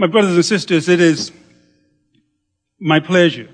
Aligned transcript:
My 0.00 0.06
brothers 0.06 0.34
and 0.34 0.44
sisters, 0.46 0.88
it 0.88 0.98
is 0.98 1.30
my 2.80 3.00
pleasure 3.00 3.50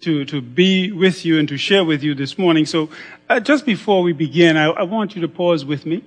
to, 0.00 0.24
to 0.24 0.40
be 0.40 0.90
with 0.90 1.24
you 1.24 1.38
and 1.38 1.48
to 1.48 1.56
share 1.56 1.84
with 1.84 2.02
you 2.02 2.12
this 2.12 2.36
morning. 2.36 2.66
So 2.66 2.90
uh, 3.28 3.38
just 3.38 3.64
before 3.64 4.02
we 4.02 4.12
begin, 4.12 4.56
I, 4.56 4.64
I, 4.64 4.82
want 4.82 5.14
you 5.14 5.20
to 5.22 5.28
pause 5.28 5.64
with 5.64 5.86
me 5.86 6.02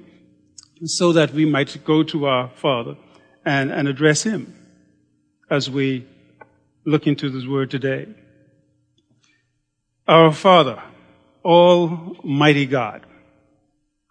so 0.84 1.14
that 1.14 1.34
we 1.34 1.46
might 1.46 1.82
go 1.86 2.04
to 2.04 2.26
our 2.26 2.50
Father 2.50 2.98
and, 3.46 3.71
and 3.71 3.88
address 3.88 4.24
Him 4.24 4.54
as 5.50 5.70
we 5.70 6.06
look 6.86 7.07
into 7.07 7.30
this 7.30 7.48
word 7.48 7.71
today. 7.71 8.10
Our 10.10 10.34
Father, 10.34 10.84
Almighty 11.46 12.66
God, 12.66 13.06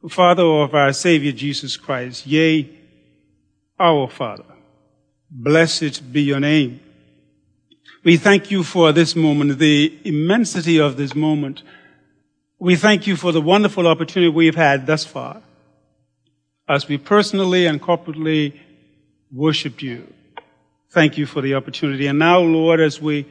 Father 0.09 0.45
of 0.47 0.75
our 0.75 0.95
Savior 0.95 1.33
Jesus 1.33 1.77
Christ, 1.77 2.27
yea, 2.27 2.71
our 3.79 4.09
Father, 4.09 4.45
blessed 5.31 6.13
be 6.13 6.23
your 6.23 6.41
name. 6.41 6.81
We 8.05 8.17
thank 8.17 8.51
you 8.51 8.63
for 8.63 8.93
this 8.93 9.15
moment, 9.15 9.59
the 9.59 9.99
immensity 10.05 10.79
of 10.79 10.97
this 10.97 11.15
moment. 11.15 11.63
We 12.59 12.77
thank 12.77 13.07
you 13.07 13.17
for 13.17 13.33
the 13.33 13.41
wonderful 13.41 13.87
opportunity 13.87 14.31
we've 14.31 14.55
had 14.55 14.87
thus 14.87 15.05
far 15.05 15.43
as 16.69 16.89
we 16.89 16.99
personally 16.99 17.67
and 17.67 17.81
corporately 17.81 18.59
worshiped 19.33 19.83
you. 19.83 20.13
Thank 20.91 21.19
you 21.19 21.27
for 21.27 21.41
the 21.41 21.55
opportunity. 21.55 22.07
And 22.07 22.19
now, 22.19 22.41
Lord, 22.41 22.81
as 22.81 23.01
we 23.01 23.27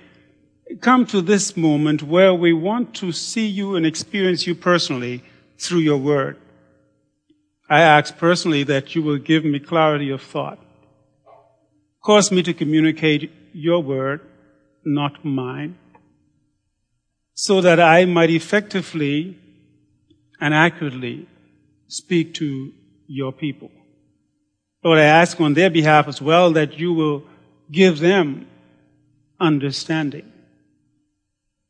come 0.81 1.06
to 1.08 1.22
this 1.22 1.56
moment 1.56 2.03
where 2.03 2.34
we 2.34 2.53
want 2.53 2.94
to 2.95 3.12
see 3.12 3.48
you 3.48 3.75
and 3.75 3.86
experience 3.86 4.45
you 4.45 4.53
personally 4.53 5.23
through 5.58 5.80
your 5.80 5.98
word, 5.98 6.38
I 7.70 7.81
ask 7.81 8.18
personally 8.18 8.64
that 8.64 8.95
you 8.95 9.02
will 9.02 9.18
give 9.18 9.44
me 9.44 9.59
clarity 9.59 10.09
of 10.09 10.22
thought. 10.22 10.59
Cause 12.08 12.31
me 12.31 12.41
to 12.44 12.53
communicate 12.53 13.30
your 13.52 13.83
word 13.83 14.22
not 14.86 15.25
mine, 15.25 15.77
so 17.33 17.59
that 17.59 17.81
I 17.81 18.05
might 18.05 18.30
effectively 18.30 19.38
and 20.39 20.53
accurately 20.53 21.28
speak 21.89 22.33
to 22.35 22.72
your 23.08 23.33
people. 23.33 23.72
Lord, 24.85 25.00
I 25.00 25.03
ask 25.03 25.41
on 25.41 25.53
their 25.53 25.69
behalf 25.69 26.08
as 26.08 26.22
well 26.22 26.53
that 26.53 26.80
you 26.80 26.94
will 26.94 27.25
give 27.69 28.00
them 28.00 28.47
understanding. 29.38 30.31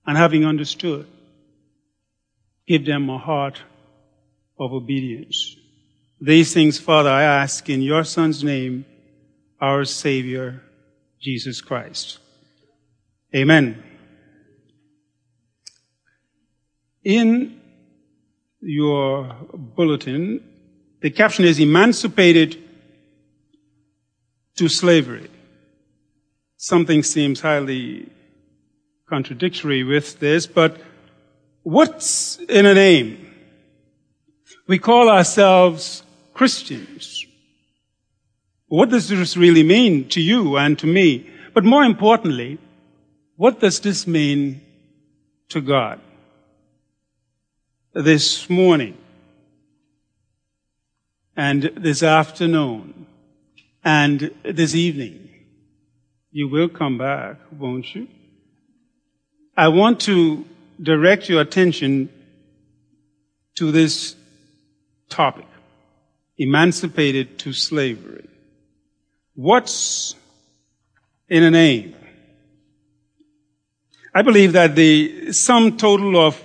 And 0.05 0.15
having 0.15 0.45
understood, 0.45 1.08
give 2.67 2.85
them 2.85 3.09
a 3.09 3.17
heart 3.17 3.63
of 4.59 4.71
obedience. 4.71 5.55
These 6.21 6.53
things, 6.53 6.77
Father, 6.77 7.09
I 7.09 7.23
ask 7.23 7.67
in 7.71 7.81
your 7.81 8.03
Son's 8.03 8.43
name, 8.43 8.85
our 9.59 9.86
Savior, 9.86 10.61
Jesus 11.19 11.61
Christ. 11.61 12.19
Amen. 13.36 13.83
In 17.03 17.61
your 18.61 19.36
bulletin, 19.53 20.44
the 21.02 21.09
caption 21.09 21.45
is 21.45 21.59
Emancipated 21.59 22.58
to 24.55 24.67
Slavery. 24.67 25.30
Something 26.58 27.03
seems 27.03 27.39
highly 27.42 28.11
contradictory 29.08 29.83
with 29.83 30.19
this, 30.19 30.47
but 30.47 30.81
what's 31.64 32.39
in 32.49 32.66
a 32.66 32.73
name? 32.73 33.33
We 34.67 34.80
call 34.80 35.08
ourselves 35.09 36.03
Christians. 36.33 37.17
What 38.67 38.89
does 38.89 39.08
this 39.08 39.38
really 39.38 39.64
mean 39.64 40.10
to 40.10 40.22
you 40.22 40.58
and 40.58 40.78
to 40.80 40.88
me? 40.88 41.30
But 41.54 41.64
more 41.64 41.83
importantly, 41.83 42.58
what 43.38 43.60
does 43.60 43.80
this 43.80 44.05
mean 44.05 44.61
to 45.50 45.61
God? 45.61 46.02
This 47.94 48.50
morning 48.50 48.98
and 51.36 51.64
this 51.77 52.04
afternoon 52.04 53.08
and 53.83 54.32
this 54.44 54.76
evening, 54.76 55.30
you 56.32 56.50
will 56.50 56.67
come 56.67 56.98
back, 56.98 57.38
won't 57.58 57.95
you? 57.95 58.08
I 59.56 59.70
want 59.70 60.02
to 60.02 60.45
direct 60.82 61.30
your 61.30 61.42
attention 61.42 62.10
to 63.56 63.72
this 63.72 64.16
topic, 65.10 65.48
emancipated 66.38 67.39
to 67.39 67.54
slavery. 67.54 68.27
What's 69.39 70.15
in 71.30 71.43
a 71.43 71.52
name? 71.52 71.93
I 74.15 74.23
believe 74.23 74.53
that 74.53 74.75
the 74.75 75.31
sum 75.31 75.77
total 75.77 76.17
of 76.17 76.42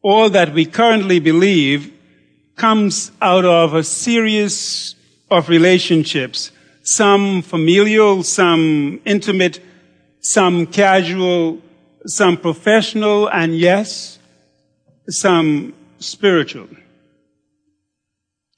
all 0.00 0.30
that 0.30 0.54
we 0.54 0.64
currently 0.64 1.18
believe 1.18 1.92
comes 2.54 3.10
out 3.20 3.44
of 3.44 3.74
a 3.74 3.82
series 3.82 4.94
of 5.28 5.48
relationships, 5.48 6.52
some 6.84 7.42
familial, 7.42 8.22
some 8.22 9.00
intimate, 9.04 9.58
some 10.20 10.66
casual, 10.66 11.60
some 12.06 12.36
professional, 12.36 13.26
and 13.28 13.58
yes, 13.58 14.20
some 15.08 15.74
spiritual. 15.98 16.68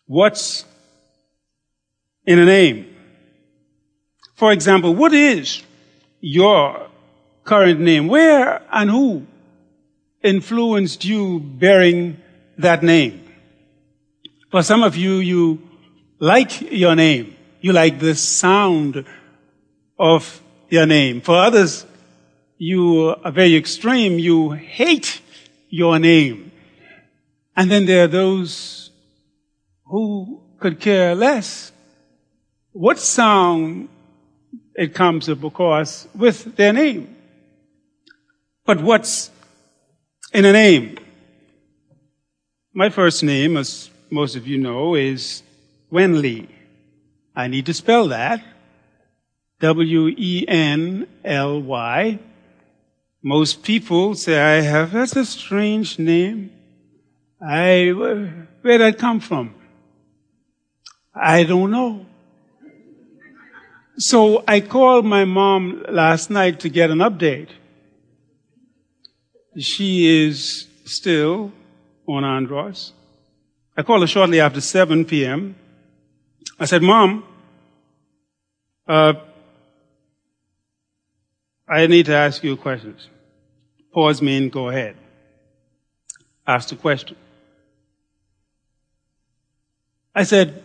What's 0.04 0.66
in 2.26 2.38
a 2.38 2.44
name? 2.44 2.93
For 4.34 4.52
example, 4.52 4.94
what 4.94 5.12
is 5.12 5.62
your 6.20 6.88
current 7.44 7.80
name? 7.80 8.08
Where 8.08 8.62
and 8.72 8.90
who 8.90 9.26
influenced 10.22 11.04
you 11.04 11.40
bearing 11.40 12.20
that 12.58 12.82
name? 12.82 13.20
For 14.50 14.62
some 14.62 14.82
of 14.82 14.96
you, 14.96 15.16
you 15.16 15.62
like 16.18 16.60
your 16.72 16.94
name. 16.96 17.36
You 17.60 17.72
like 17.72 17.98
the 17.98 18.14
sound 18.14 19.04
of 19.98 20.42
your 20.68 20.86
name. 20.86 21.20
For 21.20 21.36
others, 21.36 21.86
you 22.58 23.14
are 23.24 23.32
very 23.32 23.56
extreme. 23.56 24.18
You 24.18 24.50
hate 24.50 25.20
your 25.68 25.98
name. 25.98 26.52
And 27.56 27.70
then 27.70 27.86
there 27.86 28.04
are 28.04 28.08
those 28.08 28.90
who 29.86 30.42
could 30.58 30.80
care 30.80 31.14
less 31.14 31.72
what 32.72 32.98
sound 32.98 33.88
it 34.74 34.94
comes 34.94 35.28
of 35.28 35.40
course 35.52 36.08
with 36.14 36.56
their 36.56 36.72
name. 36.72 37.16
But 38.64 38.80
what's 38.82 39.30
in 40.32 40.44
a 40.44 40.52
name? 40.52 40.98
My 42.72 42.90
first 42.90 43.22
name, 43.22 43.56
as 43.56 43.90
most 44.10 44.36
of 44.36 44.46
you 44.46 44.58
know, 44.58 44.94
is 44.94 45.42
Wenley. 45.92 46.48
I 47.36 47.46
need 47.48 47.66
to 47.66 47.74
spell 47.74 48.08
that. 48.08 48.42
W-E-N-L-Y. 49.60 50.18
Most 53.22 53.62
people 53.62 54.14
say 54.14 54.40
I 54.40 54.60
have, 54.60 54.92
that's 54.92 55.16
a 55.16 55.24
strange 55.24 55.98
name. 55.98 56.50
I, 57.40 57.92
where 57.92 58.48
did 58.62 58.80
that 58.80 58.98
come 58.98 59.20
from? 59.20 59.54
I 61.14 61.44
don't 61.44 61.70
know. 61.70 62.06
So 63.96 64.42
I 64.48 64.60
called 64.60 65.04
my 65.04 65.24
mom 65.24 65.84
last 65.88 66.28
night 66.28 66.60
to 66.60 66.68
get 66.68 66.90
an 66.90 66.98
update. 66.98 67.48
She 69.58 70.26
is 70.26 70.66
still 70.84 71.52
on 72.08 72.24
Andros. 72.24 72.92
I 73.76 73.82
called 73.82 74.02
her 74.02 74.06
shortly 74.06 74.40
after 74.40 74.60
7 74.60 75.04
p.m. 75.04 75.54
I 76.58 76.64
said, 76.64 76.82
Mom, 76.82 77.24
uh, 78.86 79.14
I 81.68 81.86
need 81.86 82.06
to 82.06 82.14
ask 82.14 82.42
you 82.42 82.56
questions. 82.56 83.08
Pause 83.92 84.22
me 84.22 84.36
and 84.36 84.52
go 84.52 84.68
ahead. 84.68 84.96
Ask 86.46 86.68
the 86.68 86.76
question. 86.76 87.16
I 90.14 90.24
said, 90.24 90.62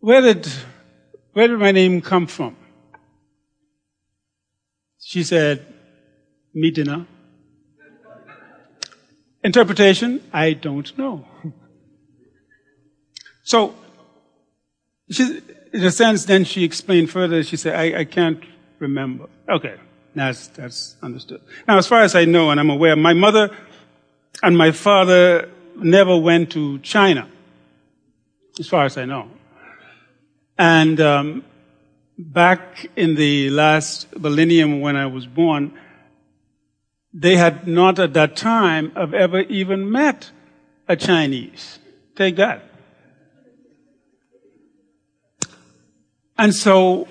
where 0.00 0.20
did, 0.20 0.48
where 1.34 1.48
did 1.48 1.58
my 1.58 1.72
name 1.72 2.00
come 2.00 2.26
from? 2.26 2.56
She 5.00 5.22
said, 5.22 5.66
Medina. 6.54 7.06
Interpretation, 9.42 10.22
I 10.32 10.54
don't 10.54 10.96
know. 10.96 11.26
So, 13.46 13.74
she, 15.10 15.42
in 15.74 15.84
a 15.84 15.90
sense, 15.90 16.24
then 16.24 16.44
she 16.44 16.64
explained 16.64 17.10
further. 17.10 17.42
She 17.42 17.58
said, 17.58 17.74
I, 17.74 18.00
I 18.00 18.04
can't 18.06 18.42
remember. 18.78 19.28
Okay, 19.46 19.76
that's, 20.14 20.46
that's 20.48 20.96
understood. 21.02 21.42
Now, 21.68 21.76
as 21.76 21.86
far 21.86 22.00
as 22.00 22.14
I 22.14 22.24
know 22.24 22.50
and 22.50 22.58
I'm 22.58 22.70
aware, 22.70 22.96
my 22.96 23.12
mother 23.12 23.54
and 24.42 24.56
my 24.56 24.70
father 24.70 25.50
never 25.76 26.16
went 26.16 26.52
to 26.52 26.78
China, 26.78 27.28
as 28.58 28.66
far 28.66 28.86
as 28.86 28.96
I 28.96 29.04
know. 29.04 29.28
And 30.58 31.00
um, 31.00 31.44
back 32.18 32.86
in 32.96 33.16
the 33.16 33.50
last 33.50 34.16
millennium 34.16 34.80
when 34.80 34.96
I 34.96 35.06
was 35.06 35.26
born, 35.26 35.72
they 37.12 37.36
had 37.36 37.66
not 37.66 37.98
at 37.98 38.12
that 38.14 38.36
time 38.36 38.90
have 38.92 39.14
ever 39.14 39.40
even 39.40 39.90
met 39.90 40.30
a 40.88 40.96
Chinese. 40.96 41.78
Take 42.16 42.36
that. 42.36 42.62
And 46.36 46.54
so 46.54 47.06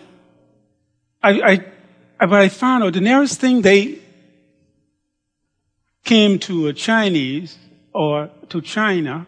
I, 1.22 1.64
I, 2.20 2.26
what 2.26 2.42
I 2.42 2.50
found 2.50 2.84
out, 2.84 2.94
the 2.94 3.02
nearest 3.02 3.40
thing 3.40 3.62
they 3.62 4.00
came 6.04 6.38
to 6.40 6.68
a 6.68 6.74
Chinese 6.74 7.58
or 7.94 8.30
to 8.50 8.62
China 8.62 9.26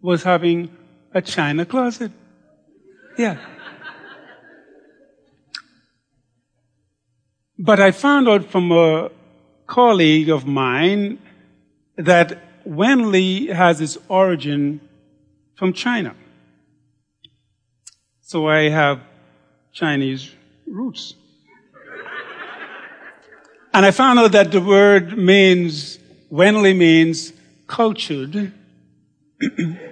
was 0.00 0.24
having 0.24 0.76
a 1.14 1.22
China 1.22 1.64
closet. 1.64 2.10
Yeah. 3.20 3.36
But 7.58 7.78
I 7.78 7.90
found 7.90 8.30
out 8.30 8.46
from 8.46 8.72
a 8.72 9.10
colleague 9.66 10.30
of 10.30 10.46
mine 10.46 11.18
that 11.98 12.38
Wenli 12.66 13.52
has 13.52 13.82
its 13.82 13.98
origin 14.08 14.80
from 15.54 15.74
China. 15.74 16.14
So 18.22 18.48
I 18.48 18.70
have 18.70 19.00
Chinese 19.70 20.34
roots. 20.66 21.14
and 23.74 23.84
I 23.84 23.90
found 23.90 24.18
out 24.18 24.32
that 24.32 24.50
the 24.50 24.62
word 24.62 25.18
means, 25.18 25.98
Wenli 26.32 26.74
means 26.74 27.34
cultured. 27.66 28.54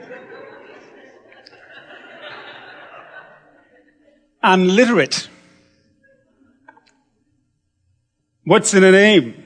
and 4.42 4.68
literate. 4.68 5.28
What's 8.44 8.72
in 8.72 8.84
a 8.84 8.92
name? 8.92 9.44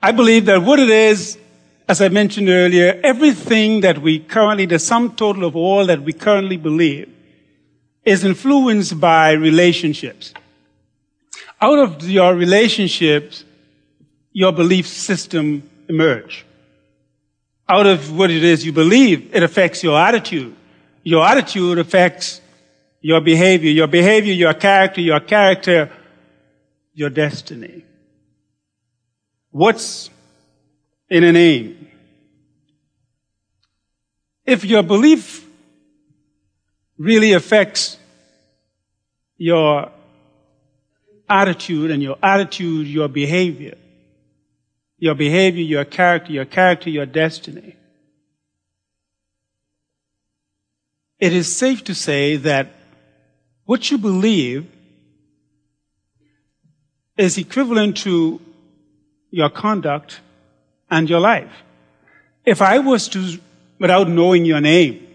I 0.00 0.12
believe 0.12 0.46
that 0.46 0.62
what 0.62 0.78
it 0.78 0.90
is, 0.90 1.38
as 1.88 2.00
I 2.00 2.08
mentioned 2.08 2.48
earlier, 2.48 3.00
everything 3.02 3.80
that 3.80 3.98
we 3.98 4.18
currently, 4.18 4.66
the 4.66 4.78
sum 4.78 5.14
total 5.14 5.44
of 5.44 5.56
all 5.56 5.86
that 5.86 6.02
we 6.02 6.12
currently 6.12 6.56
believe, 6.56 7.08
is 8.04 8.24
influenced 8.24 8.98
by 9.00 9.32
relationships. 9.32 10.34
Out 11.60 11.78
of 11.78 12.08
your 12.08 12.34
relationships, 12.34 13.44
your 14.32 14.52
belief 14.52 14.86
system 14.86 15.68
emerge. 15.88 16.44
Out 17.68 17.86
of 17.86 18.16
what 18.16 18.30
it 18.30 18.42
is 18.42 18.66
you 18.66 18.72
believe, 18.72 19.34
it 19.34 19.42
affects 19.42 19.82
your 19.82 19.98
attitude. 19.98 20.54
Your 21.04 21.24
attitude 21.24 21.78
affects 21.78 22.40
your 23.02 23.20
behavior. 23.20 23.70
Your 23.70 23.88
behavior, 23.88 24.32
your 24.32 24.54
character, 24.54 25.02
your 25.02 25.20
character 25.20 25.90
your 26.94 27.10
destiny. 27.10 27.84
What's 29.50 30.10
in 31.08 31.24
a 31.24 31.32
name? 31.32 31.88
If 34.44 34.64
your 34.64 34.82
belief 34.82 35.46
really 36.98 37.32
affects 37.32 37.96
your 39.36 39.90
attitude 41.28 41.90
and 41.90 42.02
your 42.02 42.18
attitude, 42.22 42.86
your 42.86 43.08
behavior, 43.08 43.76
your 44.98 45.14
behavior, 45.14 45.62
your 45.62 45.84
character, 45.84 46.32
your 46.32 46.44
character, 46.44 46.90
your 46.90 47.06
destiny. 47.06 47.76
It 51.18 51.32
is 51.32 51.54
safe 51.56 51.84
to 51.84 51.94
say 51.94 52.36
that 52.36 52.74
what 53.72 53.90
you 53.90 53.96
believe 53.96 54.70
is 57.16 57.38
equivalent 57.38 57.96
to 57.96 58.38
your 59.30 59.48
conduct 59.48 60.20
and 60.90 61.08
your 61.08 61.20
life. 61.20 61.54
If 62.44 62.60
I 62.60 62.80
was 62.80 63.08
to, 63.08 63.38
without 63.78 64.10
knowing 64.10 64.44
your 64.44 64.60
name, 64.60 65.08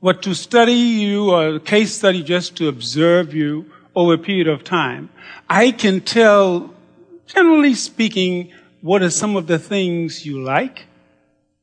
were 0.00 0.14
to 0.14 0.32
study 0.32 0.80
you 1.02 1.32
or 1.32 1.58
case 1.58 1.92
study 1.92 2.22
just 2.22 2.54
to 2.58 2.68
observe 2.68 3.34
you 3.34 3.66
over 3.96 4.14
a 4.14 4.18
period 4.18 4.46
of 4.46 4.62
time, 4.62 5.10
I 5.48 5.72
can 5.72 6.02
tell, 6.02 6.72
generally 7.26 7.74
speaking, 7.74 8.52
what 8.80 9.02
are 9.02 9.10
some 9.10 9.34
of 9.34 9.48
the 9.48 9.58
things 9.58 10.24
you 10.24 10.40
like? 10.40 10.86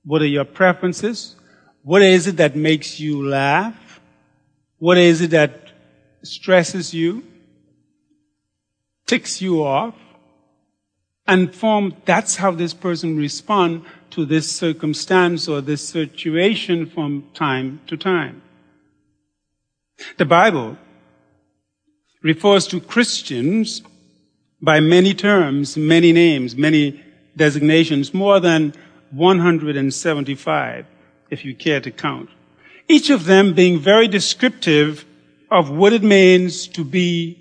What 0.03 0.21
are 0.21 0.33
your 0.37 0.43
preferences? 0.43 1.37
What 1.83 2.01
is 2.01 2.27
it 2.27 2.35
that 2.35 2.57
makes 2.57 2.99
you 2.99 3.25
laugh? 3.25 4.01
What 4.79 4.97
is 4.97 5.21
it 5.21 5.31
that 5.31 5.66
stresses 6.27 6.93
you? 6.93 7.23
ticks 9.07 9.41
you 9.41 9.63
off 9.63 9.95
and 11.25 11.53
form 11.55 11.95
that's 12.05 12.35
how 12.35 12.51
this 12.51 12.73
person 12.73 13.17
respond 13.17 13.83
to 14.11 14.25
this 14.25 14.51
circumstance 14.51 15.47
or 15.47 15.61
this 15.61 15.87
situation 15.87 16.85
from 16.85 17.27
time 17.33 17.81
to 17.87 17.97
time. 17.97 18.41
The 20.17 20.25
Bible 20.25 20.77
refers 22.21 22.67
to 22.67 22.79
Christians 22.79 23.81
by 24.61 24.79
many 24.79 25.13
terms, 25.13 25.75
many 25.77 26.11
names, 26.11 26.55
many 26.55 27.03
designations, 27.35 28.13
more 28.13 28.39
than 28.39 28.73
175, 29.11 30.85
if 31.29 31.45
you 31.45 31.55
care 31.55 31.79
to 31.81 31.91
count. 31.91 32.29
Each 32.87 33.09
of 33.09 33.25
them 33.25 33.53
being 33.53 33.79
very 33.79 34.07
descriptive 34.07 35.05
of 35.49 35.69
what 35.69 35.93
it 35.93 36.03
means 36.03 36.67
to 36.67 36.83
be 36.83 37.39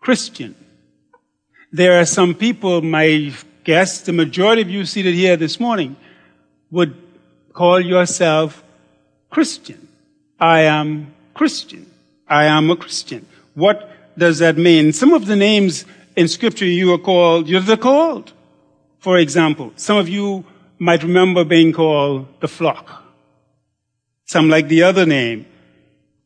Christian. 0.00 0.54
There 1.72 2.00
are 2.00 2.06
some 2.06 2.34
people, 2.34 2.82
my 2.82 3.32
guess, 3.64 4.00
the 4.00 4.12
majority 4.12 4.62
of 4.62 4.70
you 4.70 4.84
seated 4.84 5.14
here 5.14 5.36
this 5.36 5.60
morning, 5.60 5.96
would 6.70 6.96
call 7.52 7.80
yourself 7.80 8.62
Christian. 9.30 9.88
I 10.40 10.60
am 10.60 11.14
Christian. 11.34 11.90
I 12.26 12.44
am 12.44 12.70
a 12.70 12.76
Christian. 12.76 13.26
What 13.54 13.90
does 14.16 14.38
that 14.38 14.56
mean? 14.56 14.92
Some 14.92 15.12
of 15.12 15.26
the 15.26 15.36
names 15.36 15.84
in 16.16 16.28
scripture 16.28 16.64
you 16.64 16.92
are 16.92 16.98
called, 16.98 17.48
you're 17.48 17.60
the 17.60 17.76
called. 17.76 18.32
For 18.98 19.18
example, 19.18 19.72
some 19.76 19.96
of 19.96 20.08
you 20.08 20.44
might 20.78 21.02
remember 21.02 21.44
being 21.44 21.72
called 21.72 22.26
the 22.40 22.48
flock. 22.48 23.04
Some 24.24 24.48
like 24.48 24.68
the 24.68 24.82
other 24.82 25.06
name, 25.06 25.46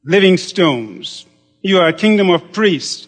living 0.04 0.37
stones. 0.37 1.26
You 1.61 1.78
are 1.78 1.88
a 1.88 1.92
kingdom 1.92 2.30
of 2.30 2.52
priests. 2.52 3.06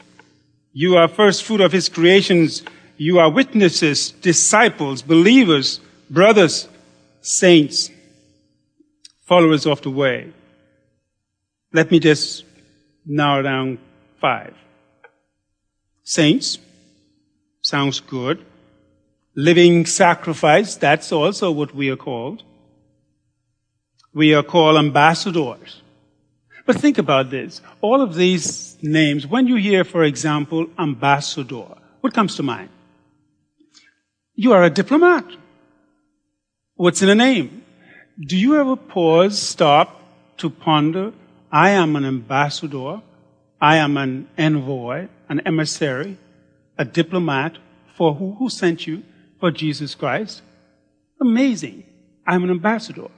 You 0.72 0.96
are 0.96 1.08
first 1.08 1.42
fruit 1.44 1.60
of 1.60 1.72
his 1.72 1.88
creations. 1.88 2.62
You 2.96 3.18
are 3.18 3.30
witnesses, 3.30 4.12
disciples, 4.12 5.02
believers, 5.02 5.80
brothers, 6.08 6.68
saints, 7.20 7.90
followers 9.22 9.66
of 9.66 9.82
the 9.82 9.90
way. 9.90 10.32
Let 11.72 11.90
me 11.90 11.98
just 11.98 12.44
narrow 13.04 13.42
down 13.42 13.78
five. 14.20 14.54
Saints, 16.04 16.58
sounds 17.62 17.98
good. 17.98 18.44
Living 19.34 19.84
sacrifice, 19.84 20.76
that's 20.76 21.10
also 21.10 21.50
what 21.50 21.74
we 21.74 21.90
are 21.90 21.96
called. 21.96 22.44
We 24.12 24.32
are 24.34 24.44
called 24.44 24.76
ambassadors. 24.76 25.82
But 26.66 26.76
think 26.76 26.98
about 26.98 27.30
this. 27.30 27.60
All 27.80 28.00
of 28.00 28.14
these 28.14 28.78
names, 28.82 29.26
when 29.26 29.46
you 29.46 29.56
hear, 29.56 29.84
for 29.84 30.02
example, 30.04 30.66
ambassador, 30.78 31.66
what 32.00 32.14
comes 32.14 32.36
to 32.36 32.42
mind? 32.42 32.70
You 34.34 34.52
are 34.52 34.64
a 34.64 34.70
diplomat. 34.70 35.24
What's 36.74 37.02
in 37.02 37.08
a 37.08 37.14
name? 37.14 37.62
Do 38.18 38.36
you 38.36 38.58
ever 38.58 38.76
pause, 38.76 39.38
stop 39.38 40.00
to 40.38 40.50
ponder, 40.50 41.12
I 41.52 41.70
am 41.70 41.96
an 41.96 42.04
ambassador, 42.04 43.00
I 43.60 43.76
am 43.76 43.96
an 43.96 44.28
envoy, 44.36 45.08
an 45.28 45.40
emissary, 45.46 46.18
a 46.76 46.84
diplomat 46.84 47.58
for 47.96 48.14
who? 48.14 48.34
Who 48.34 48.48
sent 48.48 48.86
you? 48.86 49.02
For 49.38 49.50
Jesus 49.50 49.94
Christ. 49.94 50.42
Amazing. 51.20 51.84
I'm 52.26 52.44
an 52.44 52.50
ambassador. 52.50 53.08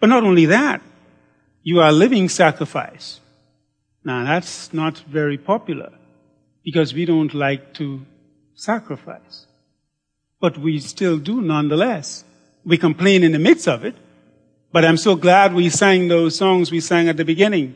But 0.00 0.08
not 0.08 0.24
only 0.24 0.46
that, 0.46 0.82
you 1.62 1.80
are 1.80 1.92
living 1.92 2.28
sacrifice. 2.28 3.20
Now 4.04 4.24
that's 4.24 4.72
not 4.72 4.98
very 4.98 5.38
popular 5.38 5.92
because 6.64 6.92
we 6.92 7.04
don't 7.04 7.32
like 7.34 7.74
to 7.74 8.04
sacrifice. 8.54 9.46
But 10.40 10.58
we 10.58 10.80
still 10.80 11.18
do 11.18 11.40
nonetheless. 11.40 12.24
We 12.64 12.78
complain 12.78 13.22
in 13.22 13.32
the 13.32 13.38
midst 13.38 13.68
of 13.68 13.84
it. 13.84 13.94
But 14.72 14.84
I'm 14.84 14.96
so 14.96 15.16
glad 15.16 15.54
we 15.54 15.68
sang 15.68 16.08
those 16.08 16.36
songs 16.36 16.70
we 16.70 16.80
sang 16.80 17.08
at 17.08 17.16
the 17.16 17.24
beginning. 17.24 17.74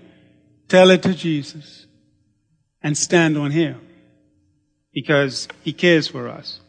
Tell 0.68 0.90
it 0.90 1.02
to 1.02 1.14
Jesus 1.14 1.86
and 2.82 2.96
stand 2.96 3.36
on 3.36 3.50
Him 3.50 3.80
because 4.92 5.46
He 5.62 5.72
cares 5.72 6.08
for 6.08 6.28
us. 6.28 6.60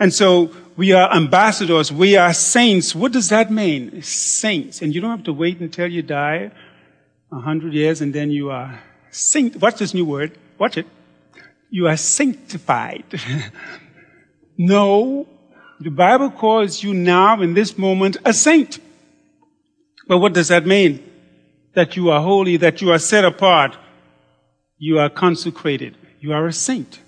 And 0.00 0.12
so 0.12 0.50
we 0.76 0.92
are 0.92 1.14
ambassadors. 1.14 1.92
We 1.92 2.16
are 2.16 2.32
saints. 2.32 2.94
What 2.94 3.12
does 3.12 3.28
that 3.28 3.52
mean? 3.52 4.02
Saints. 4.02 4.82
And 4.82 4.94
you 4.94 5.00
don't 5.00 5.10
have 5.10 5.24
to 5.24 5.32
wait 5.32 5.60
until 5.60 5.86
you 5.86 6.02
die 6.02 6.50
a 7.30 7.38
hundred 7.38 7.74
years 7.74 8.00
and 8.00 8.12
then 8.12 8.30
you 8.30 8.50
are 8.50 8.80
saint. 9.10 9.56
Watch 9.56 9.76
this 9.76 9.94
new 9.94 10.04
word. 10.04 10.36
Watch 10.58 10.76
it. 10.78 10.86
You 11.68 11.86
are 11.86 11.96
sanctified. 11.96 13.04
no, 14.58 15.28
the 15.78 15.90
Bible 15.90 16.30
calls 16.30 16.82
you 16.82 16.92
now 16.92 17.40
in 17.40 17.54
this 17.54 17.78
moment 17.78 18.16
a 18.24 18.32
saint. 18.32 18.78
But 20.06 20.18
what 20.18 20.32
does 20.32 20.48
that 20.48 20.66
mean? 20.66 21.02
That 21.74 21.96
you 21.96 22.10
are 22.10 22.20
holy, 22.20 22.56
that 22.56 22.82
you 22.82 22.90
are 22.90 22.98
set 22.98 23.24
apart, 23.24 23.76
you 24.76 24.98
are 24.98 25.08
consecrated, 25.08 25.96
you 26.20 26.32
are 26.32 26.46
a 26.46 26.52
saint. 26.52 27.00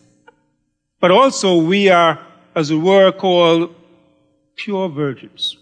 But 1.00 1.10
also 1.10 1.56
we 1.56 1.88
are, 1.88 2.20
as 2.54 2.70
it 2.70 2.76
were, 2.76 3.12
called 3.12 3.74
pure 4.56 4.88
virgins. 4.88 5.56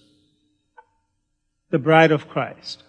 The 1.70 1.78
bride 1.78 2.10
of 2.10 2.28
Christ. 2.28 2.82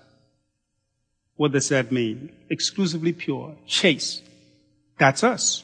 What 1.36 1.52
does 1.52 1.70
that 1.70 1.92
mean? 1.92 2.32
Exclusively 2.50 3.14
pure, 3.14 3.56
chaste. 3.66 4.24
That's 5.00 5.24
us. 5.24 5.64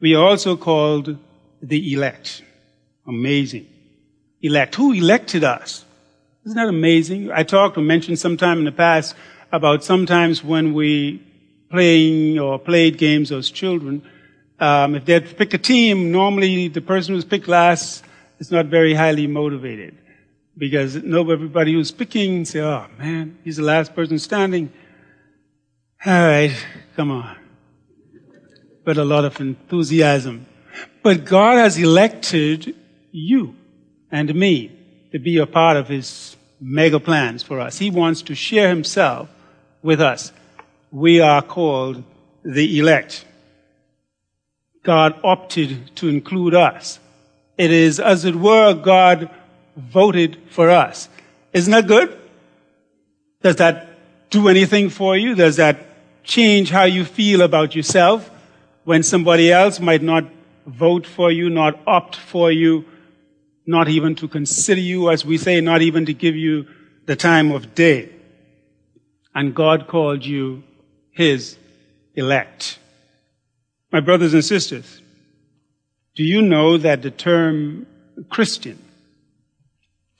We 0.00 0.14
are 0.14 0.24
also 0.24 0.56
called 0.56 1.18
the 1.60 1.92
elect. 1.92 2.42
Amazing. 3.06 3.66
Elect. 4.40 4.74
Who 4.76 4.92
elected 4.92 5.44
us? 5.44 5.84
Isn't 6.44 6.56
that 6.56 6.68
amazing? 6.68 7.30
I 7.32 7.42
talked 7.42 7.76
or 7.76 7.82
mentioned 7.82 8.18
sometime 8.18 8.58
in 8.58 8.64
the 8.64 8.72
past 8.72 9.14
about 9.52 9.84
sometimes 9.84 10.44
when 10.44 10.72
we 10.72 11.22
playing 11.70 12.38
or 12.38 12.58
played 12.58 12.96
games 12.96 13.32
as 13.32 13.50
children, 13.50 14.02
um, 14.60 14.94
if 14.94 15.04
they 15.04 15.12
had 15.14 15.36
picked 15.36 15.54
a 15.54 15.58
team, 15.58 16.10
normally 16.10 16.68
the 16.68 16.80
person 16.80 17.14
who's 17.14 17.24
picked 17.24 17.48
last 17.48 18.04
is 18.38 18.50
not 18.50 18.66
very 18.66 18.94
highly 18.94 19.26
motivated 19.26 19.96
because 20.56 20.96
no, 20.96 21.30
everybody 21.30 21.72
who's 21.72 21.92
picking 21.92 22.44
say, 22.44 22.60
"Oh 22.60 22.86
man, 22.98 23.38
he's 23.44 23.56
the 23.56 23.62
last 23.62 23.94
person 23.94 24.18
standing." 24.18 24.72
All 26.04 26.12
right, 26.12 26.54
come 26.96 27.10
on. 27.10 27.36
But 28.84 28.98
a 28.98 29.04
lot 29.04 29.24
of 29.24 29.40
enthusiasm. 29.40 30.46
But 31.02 31.24
God 31.24 31.58
has 31.58 31.76
elected 31.76 32.74
you 33.10 33.54
and 34.10 34.32
me 34.34 34.72
to 35.12 35.18
be 35.18 35.38
a 35.38 35.46
part 35.46 35.76
of 35.76 35.88
His 35.88 36.36
mega 36.60 37.00
plans 37.00 37.42
for 37.42 37.60
us. 37.60 37.78
He 37.78 37.90
wants 37.90 38.22
to 38.22 38.34
share 38.34 38.68
Himself 38.68 39.28
with 39.82 40.00
us. 40.00 40.32
We 40.90 41.20
are 41.20 41.42
called 41.42 42.02
the 42.44 42.78
elect. 42.78 43.24
God 44.88 45.20
opted 45.22 45.94
to 45.96 46.08
include 46.08 46.54
us. 46.54 46.98
It 47.58 47.70
is, 47.70 48.00
as 48.00 48.24
it 48.24 48.34
were, 48.34 48.72
God 48.72 49.28
voted 49.76 50.38
for 50.48 50.70
us. 50.70 51.10
Isn't 51.52 51.72
that 51.72 51.86
good? 51.86 52.18
Does 53.42 53.56
that 53.56 53.86
do 54.30 54.48
anything 54.48 54.88
for 54.88 55.14
you? 55.14 55.34
Does 55.34 55.56
that 55.56 56.24
change 56.24 56.70
how 56.70 56.84
you 56.84 57.04
feel 57.04 57.42
about 57.42 57.74
yourself 57.74 58.30
when 58.84 59.02
somebody 59.02 59.52
else 59.52 59.78
might 59.78 60.00
not 60.00 60.24
vote 60.66 61.06
for 61.06 61.30
you, 61.30 61.50
not 61.50 61.78
opt 61.86 62.16
for 62.16 62.50
you, 62.50 62.86
not 63.66 63.88
even 63.88 64.14
to 64.14 64.26
consider 64.26 64.80
you, 64.80 65.10
as 65.10 65.22
we 65.22 65.36
say, 65.36 65.60
not 65.60 65.82
even 65.82 66.06
to 66.06 66.14
give 66.14 66.34
you 66.34 66.66
the 67.04 67.14
time 67.14 67.52
of 67.52 67.74
day? 67.74 68.08
And 69.34 69.54
God 69.54 69.86
called 69.86 70.24
you 70.24 70.62
His 71.10 71.58
elect. 72.14 72.78
My 73.90 74.00
brothers 74.00 74.34
and 74.34 74.44
sisters, 74.44 75.00
do 76.14 76.22
you 76.22 76.42
know 76.42 76.76
that 76.76 77.00
the 77.00 77.10
term 77.10 77.86
Christian, 78.28 78.78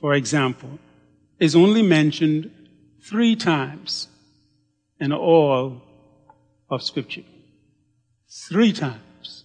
for 0.00 0.14
example, 0.14 0.78
is 1.38 1.54
only 1.54 1.82
mentioned 1.82 2.50
three 3.02 3.36
times 3.36 4.08
in 4.98 5.12
all 5.12 5.82
of 6.70 6.82
Scripture? 6.82 7.24
Three 8.48 8.72
times. 8.72 9.44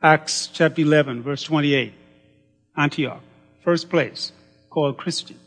Acts 0.00 0.48
chapter 0.52 0.80
11, 0.80 1.22
verse 1.22 1.42
28, 1.42 1.92
Antioch, 2.76 3.22
first 3.64 3.90
place, 3.90 4.32
called 4.70 4.96
Christian. 4.96 5.38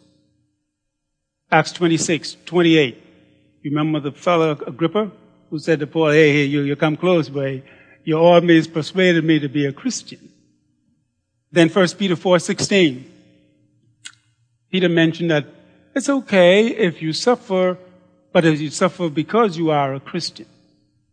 Acts 1.49 1.71
26, 1.71 2.37
28. 2.45 3.01
You 3.61 3.71
remember 3.71 3.99
the 3.99 4.11
fellow 4.11 4.51
Agrippa? 4.51 5.11
Who 5.53 5.59
said 5.59 5.79
to 5.79 5.85
Paul, 5.85 6.09
hey, 6.09 6.33
hey, 6.33 6.45
you, 6.45 6.61
you 6.61 6.75
come 6.75 6.97
close, 6.97 7.29
but 7.29 7.61
your 8.03 8.19
always 8.19 8.67
persuaded 8.67 9.23
me 9.23 9.37
to 9.37 9.47
be 9.47 9.67
a 9.67 9.71
Christian. 9.71 10.31
Then 11.51 11.69
1 11.69 11.89
Peter 11.89 12.15
4, 12.15 12.39
16. 12.39 13.11
Peter 14.71 14.89
mentioned 14.89 15.29
that 15.29 15.45
it's 15.93 16.09
okay 16.09 16.69
if 16.69 17.03
you 17.03 17.13
suffer, 17.13 17.77
but 18.31 18.45
if 18.45 18.59
you 18.59 18.71
suffer 18.71 19.09
because 19.09 19.55
you 19.55 19.69
are 19.69 19.93
a 19.93 19.99
Christian. 19.99 20.47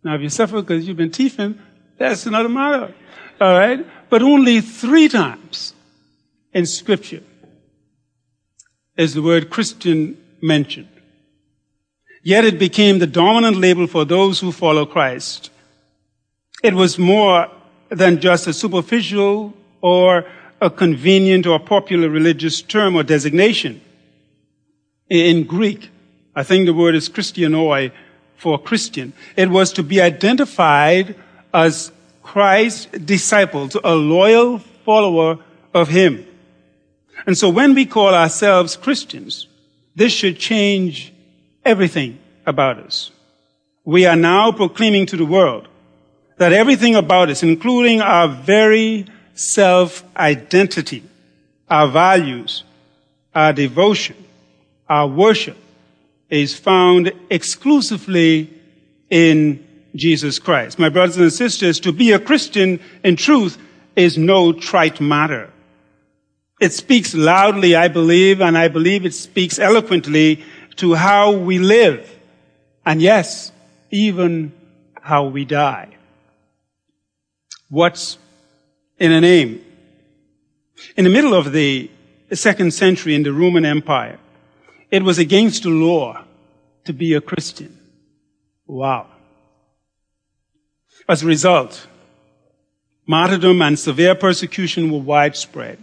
Now, 0.03 0.15
if 0.15 0.23
you 0.23 0.31
suffer 0.31 0.63
because 0.63 0.89
you've 0.89 0.97
been 0.97 1.11
thieving, 1.11 1.61
that's 1.99 2.25
another 2.25 2.49
matter. 2.49 2.95
All 3.43 3.53
right? 3.53 3.87
But 4.09 4.23
only 4.23 4.63
three 4.63 5.11
times 5.11 5.75
in 6.55 6.65
Scripture 6.65 7.23
is 8.97 9.13
the 9.13 9.21
word 9.21 9.51
Christian 9.51 10.17
mentioned. 10.41 11.00
Yet 12.23 12.45
it 12.45 12.59
became 12.59 12.99
the 12.99 13.07
dominant 13.07 13.57
label 13.57 13.87
for 13.87 14.05
those 14.05 14.41
who 14.41 14.53
follow 14.53 14.85
Christ. 14.85 15.51
It 16.63 16.75
was 16.75 16.99
more 16.99 17.49
than 17.89 18.21
just 18.21 18.47
a 18.47 18.53
superficial 18.53 19.55
or 19.81 20.27
a 20.61 20.71
convenient 20.71 21.47
or 21.47 21.59
popular 21.59 22.09
religious 22.09 22.61
term 22.61 22.97
or 22.97 23.03
designation. 23.03 23.81
In 25.09 25.45
Greek, 25.45 25.91
I 26.37 26.43
think 26.43 26.67
the 26.67 26.75
word 26.75 26.95
is 26.95 27.09
Christianoi 27.09 27.93
for 28.37 28.59
Christian. 28.59 29.13
It 29.37 29.51
was 29.51 29.73
to 29.73 29.83
be 29.83 30.01
identified 30.01 31.17
as 31.53 31.91
Christ's 32.23 32.87
disciple, 32.99 33.71
a 33.83 33.95
loyal 33.95 34.59
follower 34.85 35.39
of 35.75 35.89
Him. 35.89 36.27
And 37.27 37.37
so 37.37 37.49
when 37.49 37.75
we 37.75 37.87
call 37.87 38.15
ourselves 38.15 38.77
Christians, 38.77 39.47
this 39.97 40.13
should 40.13 40.39
change 40.39 41.13
everything 41.65 42.19
about 42.47 42.79
us. 42.79 43.11
We 43.85 44.07
are 44.07 44.17
now 44.17 44.53
proclaiming 44.53 45.07
to 45.07 45.17
the 45.17 45.25
world 45.25 45.69
that 46.39 46.53
everything 46.53 46.95
about 46.97 47.29
us, 47.31 47.43
including 47.43 48.01
our 48.01 48.29
very 48.29 49.07
self-identity, 49.35 51.03
our 51.69 51.89
values, 51.89 52.65
our 53.35 53.53
devotion, 53.53 54.17
our 54.89 55.07
worship, 55.07 55.57
is 56.29 56.59
found 56.59 57.13
exclusively 57.31 58.53
in 59.09 59.67
Jesus 59.95 60.39
Christ. 60.39 60.79
My 60.79 60.89
brothers 60.89 61.17
and 61.17 61.33
sisters, 61.33 61.81
to 61.81 61.93
be 61.93 62.13
a 62.13 62.19
Christian 62.19 62.81
in 63.03 63.17
truth 63.17 63.59
is 63.97 64.17
no 64.17 64.53
trite 64.53 65.01
matter. 65.01 65.51
It 66.61 66.73
speaks 66.73 67.15
loudly, 67.15 67.75
I 67.75 67.89
believe, 67.89 68.41
and 68.41 68.57
I 68.57 68.69
believe 68.69 69.05
it 69.05 69.15
speaks 69.15 69.59
eloquently 69.59 70.45
to 70.77 70.95
how 70.95 71.33
we 71.33 71.59
live. 71.59 72.19
And 72.85 73.01
yes, 73.03 73.53
even 73.91 74.53
how 75.01 75.27
we 75.27 75.45
die. 75.45 75.89
What's 77.69 78.19
in 78.99 79.13
a 79.13 79.21
name? 79.21 79.65
In 80.97 81.05
the 81.05 81.11
middle 81.11 81.35
of 81.35 81.53
the 81.53 81.91
second 82.33 82.73
century 82.73 83.15
in 83.15 83.23
the 83.23 83.33
Roman 83.33 83.65
Empire, 83.65 84.19
it 84.91 85.03
was 85.03 85.19
against 85.19 85.63
the 85.63 85.71
law 85.71 86.25
to 86.85 86.93
be 86.93 87.15
a 87.15 87.21
Christian. 87.21 87.79
Wow. 88.67 89.07
As 91.09 91.23
a 91.23 91.27
result, 91.27 91.87
martyrdom 93.07 93.63
and 93.63 93.79
severe 93.79 94.15
persecution 94.15 94.91
were 94.91 95.01
widespread. 95.01 95.79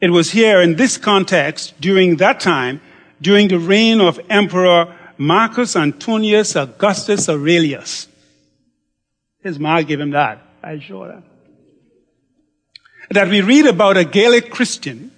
It 0.00 0.10
was 0.10 0.30
here 0.30 0.60
in 0.60 0.76
this 0.76 0.96
context 0.96 1.74
during 1.80 2.16
that 2.16 2.40
time 2.40 2.80
during 3.20 3.48
the 3.48 3.58
reign 3.58 4.00
of 4.00 4.20
Emperor 4.28 4.94
Marcus 5.18 5.76
Antonius 5.76 6.56
Augustus 6.56 7.28
Aurelius. 7.28 8.08
His 9.42 9.58
mom 9.58 9.84
gave 9.84 10.00
him 10.00 10.10
that. 10.10 10.42
I 10.62 10.78
sure 10.78 11.08
that. 11.08 11.22
That 13.10 13.28
we 13.28 13.40
read 13.40 13.66
about 13.66 13.96
a 13.96 14.04
Gallic 14.04 14.50
Christian 14.50 15.12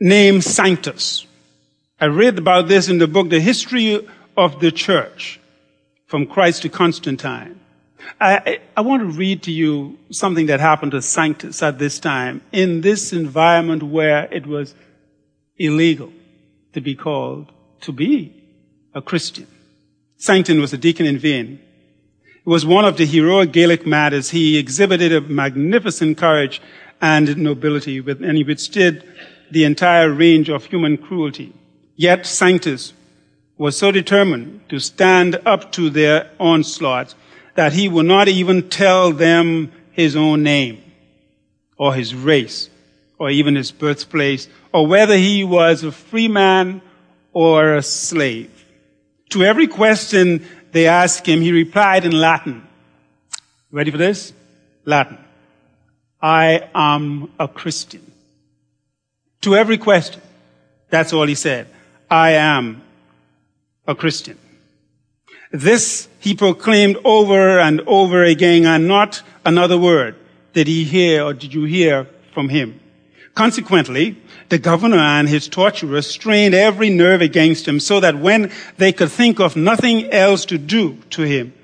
named 0.00 0.42
Sanctus. 0.44 1.26
I 2.00 2.06
read 2.06 2.38
about 2.38 2.66
this 2.66 2.88
in 2.88 2.98
the 2.98 3.06
book, 3.06 3.30
The 3.30 3.40
History 3.40 4.06
of 4.36 4.60
the 4.60 4.72
Church, 4.72 5.38
from 6.06 6.26
Christ 6.26 6.62
to 6.62 6.68
Constantine. 6.68 7.60
I, 8.20 8.58
I, 8.76 8.80
want 8.80 9.02
to 9.02 9.06
read 9.06 9.44
to 9.44 9.52
you 9.52 9.96
something 10.10 10.46
that 10.46 10.58
happened 10.58 10.90
to 10.92 11.02
Sanctus 11.02 11.62
at 11.62 11.78
this 11.78 12.00
time 12.00 12.42
in 12.50 12.80
this 12.80 13.12
environment 13.12 13.84
where 13.84 14.24
it 14.32 14.44
was 14.44 14.74
illegal 15.56 16.12
to 16.72 16.80
be 16.80 16.94
called 16.94 17.52
to 17.82 17.92
be 17.92 18.32
a 18.94 19.02
Christian. 19.02 19.46
Sanctus 20.16 20.56
was 20.56 20.72
a 20.72 20.78
deacon 20.78 21.06
in 21.06 21.18
Vienne. 21.18 21.60
He 22.44 22.50
was 22.50 22.64
one 22.64 22.84
of 22.84 22.96
the 22.96 23.06
heroic 23.06 23.52
Gaelic 23.52 23.86
martyrs. 23.86 24.30
He 24.30 24.56
exhibited 24.56 25.12
a 25.12 25.20
magnificent 25.20 26.18
courage 26.18 26.60
and 27.00 27.36
nobility, 27.36 28.00
with 28.00 28.22
and 28.22 28.36
he 28.36 28.44
withstood 28.44 29.04
the 29.50 29.64
entire 29.64 30.10
range 30.10 30.48
of 30.48 30.66
human 30.66 30.96
cruelty. 30.96 31.52
Yet 31.96 32.26
Sanctus 32.26 32.92
was 33.58 33.76
so 33.76 33.90
determined 33.90 34.68
to 34.68 34.78
stand 34.78 35.40
up 35.44 35.72
to 35.72 35.90
their 35.90 36.30
onslaught 36.40 37.14
that 37.54 37.72
he 37.72 37.88
would 37.88 38.06
not 38.06 38.28
even 38.28 38.68
tell 38.68 39.12
them 39.12 39.72
his 39.90 40.16
own 40.16 40.42
name 40.42 40.82
or 41.76 41.94
his 41.94 42.14
race 42.14 42.70
or 43.22 43.30
even 43.30 43.54
his 43.54 43.70
birthplace 43.70 44.48
or 44.72 44.84
whether 44.84 45.16
he 45.16 45.44
was 45.44 45.84
a 45.84 45.92
free 45.92 46.26
man 46.26 46.82
or 47.32 47.76
a 47.76 47.82
slave. 47.82 48.50
To 49.28 49.44
every 49.44 49.68
question 49.68 50.44
they 50.72 50.88
asked 50.88 51.24
him, 51.24 51.40
he 51.40 51.52
replied 51.52 52.04
in 52.04 52.10
Latin. 52.10 52.66
Ready 53.70 53.92
for 53.92 53.96
this? 53.96 54.32
Latin. 54.84 55.18
I 56.20 56.68
am 56.74 57.30
a 57.38 57.46
Christian. 57.46 58.02
To 59.42 59.54
every 59.54 59.78
question. 59.78 60.20
That's 60.90 61.12
all 61.12 61.28
he 61.28 61.36
said. 61.36 61.68
I 62.10 62.32
am 62.32 62.82
a 63.86 63.94
Christian. 63.94 64.36
This 65.52 66.08
he 66.18 66.34
proclaimed 66.34 66.96
over 67.04 67.60
and 67.60 67.82
over 67.82 68.24
again 68.24 68.66
and 68.66 68.88
not 68.88 69.22
another 69.44 69.78
word 69.78 70.16
did 70.54 70.66
he 70.66 70.82
hear 70.82 71.22
or 71.22 71.34
did 71.34 71.54
you 71.54 71.62
hear 71.62 72.08
from 72.34 72.48
him. 72.48 72.80
Consequently, 73.34 74.20
the 74.50 74.58
governor 74.58 74.98
and 74.98 75.28
his 75.28 75.48
torturers 75.48 76.06
strained 76.06 76.54
every 76.54 76.90
nerve 76.90 77.22
against 77.22 77.66
him 77.66 77.80
so 77.80 77.98
that 78.00 78.18
when 78.18 78.52
they 78.76 78.92
could 78.92 79.10
think 79.10 79.40
of 79.40 79.56
nothing 79.56 80.10
else 80.12 80.44
to 80.44 80.58
do 80.58 80.96
to 81.10 81.22
him, 81.22 81.54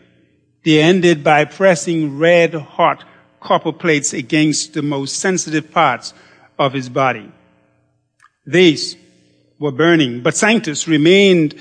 they 0.65 0.81
ended 0.81 1.23
by 1.23 1.45
pressing 1.45 2.19
red 2.19 2.55
hot 2.55 3.05
copper 3.41 3.73
plates 3.73 4.13
against 4.13 4.73
the 4.73 4.83
most 4.83 5.17
sensitive 5.17 5.71
parts 5.71 6.15
of 6.59 6.73
his 6.73 6.89
body. 6.89 7.31
These 8.47 8.97
were 9.59 9.73
burning, 9.73 10.23
but 10.23 10.37
Sanctus 10.37 10.89
remained 10.89 11.55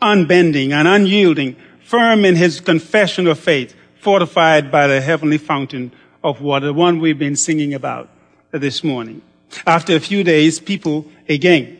unbending 0.00 0.72
and 0.72 0.88
unyielding, 0.88 1.56
firm 1.84 2.24
in 2.24 2.34
his 2.34 2.60
confession 2.60 3.28
of 3.28 3.38
faith, 3.38 3.74
fortified 4.00 4.72
by 4.72 4.88
the 4.88 5.00
heavenly 5.00 5.38
fountain 5.38 5.92
of 6.24 6.40
water, 6.40 6.66
the 6.66 6.72
one 6.72 6.98
we've 6.98 7.18
been 7.18 7.36
singing 7.36 7.74
about 7.74 8.10
this 8.50 8.82
morning. 8.82 9.22
After 9.66 9.94
a 9.94 10.00
few 10.00 10.24
days, 10.24 10.60
people 10.60 11.06
again 11.28 11.78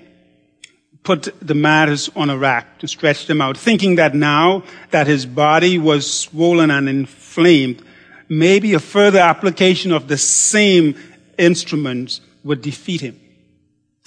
put 1.03 1.35
the 1.41 1.55
matters 1.55 2.11
on 2.15 2.31
a 2.31 2.37
rack 2.37 2.79
to 2.79 2.89
stretch 2.89 3.27
them 3.27 3.41
out, 3.41 3.57
thinking 3.57 3.97
that 3.97 4.15
now 4.15 4.63
that 4.91 5.07
his 5.07 5.27
body 5.27 5.79
was 5.79 6.13
swollen 6.13 6.71
and 6.71 6.89
inflamed, 6.89 7.83
maybe 8.29 8.75
a 8.75 8.79
further 8.79 9.19
application 9.19 9.93
of 9.93 10.09
the 10.09 10.17
same 10.17 10.95
instruments 11.39 12.21
would 12.45 12.63
defeat 12.63 13.01
him. 13.01 13.19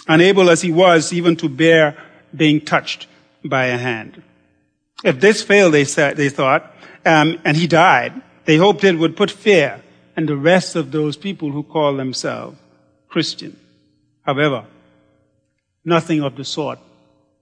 Unable 0.08 0.50
as 0.50 0.62
he 0.62 0.72
was 0.72 1.12
even 1.12 1.36
to 1.36 1.50
bear 1.50 1.98
being 2.36 2.62
touched 2.62 3.08
by 3.44 3.66
a 3.66 3.78
hand. 3.78 4.22
If 5.04 5.20
this 5.20 5.42
failed, 5.42 5.74
they 5.74 5.86
said, 5.86 6.16
they 6.16 6.30
thought, 6.30 6.74
um, 7.06 7.40
and 7.44 7.58
he 7.58 7.68
died, 7.68 8.14
they 8.46 8.58
hoped 8.58 8.84
it 8.84 8.98
would 8.98 9.18
put 9.18 9.32
fear 9.32 9.82
in 10.16 10.28
the 10.28 10.38
rest 10.38 10.76
of 10.76 10.92
those 10.92 11.18
people 11.18 11.52
who 11.52 11.64
call 11.64 11.96
themselves 11.96 12.58
Christian. 13.16 13.58
However, 14.24 14.66
nothing 15.86 16.22
of 16.22 16.36
the 16.36 16.44
sort 16.44 16.80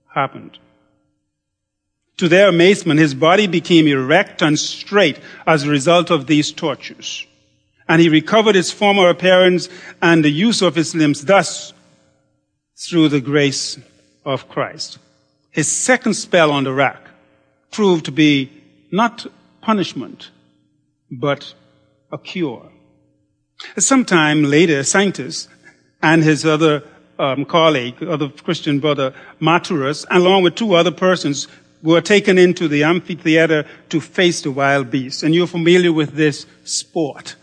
happened. 0.06 0.56
To 2.18 2.28
their 2.28 2.48
amazement, 2.48 3.00
his 3.00 3.12
body 3.12 3.48
became 3.48 3.88
erect 3.88 4.40
and 4.40 4.56
straight 4.56 5.18
as 5.48 5.64
a 5.64 5.68
result 5.68 6.12
of 6.12 6.28
these 6.28 6.52
tortures. 6.52 7.26
And 7.88 8.00
he 8.00 8.08
recovered 8.08 8.54
his 8.54 8.70
former 8.70 9.08
appearance 9.08 9.68
and 10.00 10.24
the 10.24 10.30
use 10.30 10.62
of 10.62 10.76
his 10.76 10.94
limbs, 10.94 11.24
thus 11.24 11.72
through 12.76 13.08
the 13.08 13.20
grace 13.20 13.76
of 14.24 14.48
Christ. 14.48 14.98
His 15.50 15.66
second 15.66 16.14
spell 16.14 16.52
on 16.52 16.62
the 16.62 16.72
rack 16.72 17.02
proved 17.72 18.04
to 18.04 18.12
be 18.12 18.48
not 18.92 19.26
punishment, 19.60 20.30
but 21.10 21.52
a 22.12 22.18
cure. 22.18 22.70
Sometime 23.76 24.44
later, 24.44 24.84
Sanctus 24.84 25.48
and 26.04 26.22
his 26.22 26.44
other 26.44 26.82
um, 27.18 27.46
colleague, 27.46 28.02
other 28.02 28.28
Christian 28.28 28.78
brother, 28.78 29.14
Maturus, 29.40 30.04
along 30.10 30.42
with 30.42 30.54
two 30.54 30.74
other 30.74 30.90
persons, 30.90 31.48
were 31.82 32.02
taken 32.02 32.36
into 32.36 32.68
the 32.68 32.84
amphitheater 32.84 33.66
to 33.88 34.00
face 34.00 34.42
the 34.42 34.50
wild 34.50 34.90
beasts. 34.90 35.22
And 35.22 35.34
you're 35.34 35.46
familiar 35.46 35.92
with 35.92 36.12
this 36.12 36.44
sport 36.64 37.36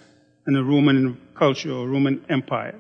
in 0.46 0.54
the 0.54 0.64
Roman 0.64 1.20
culture 1.34 1.72
or 1.72 1.88
Roman 1.88 2.24
Empire. 2.30 2.76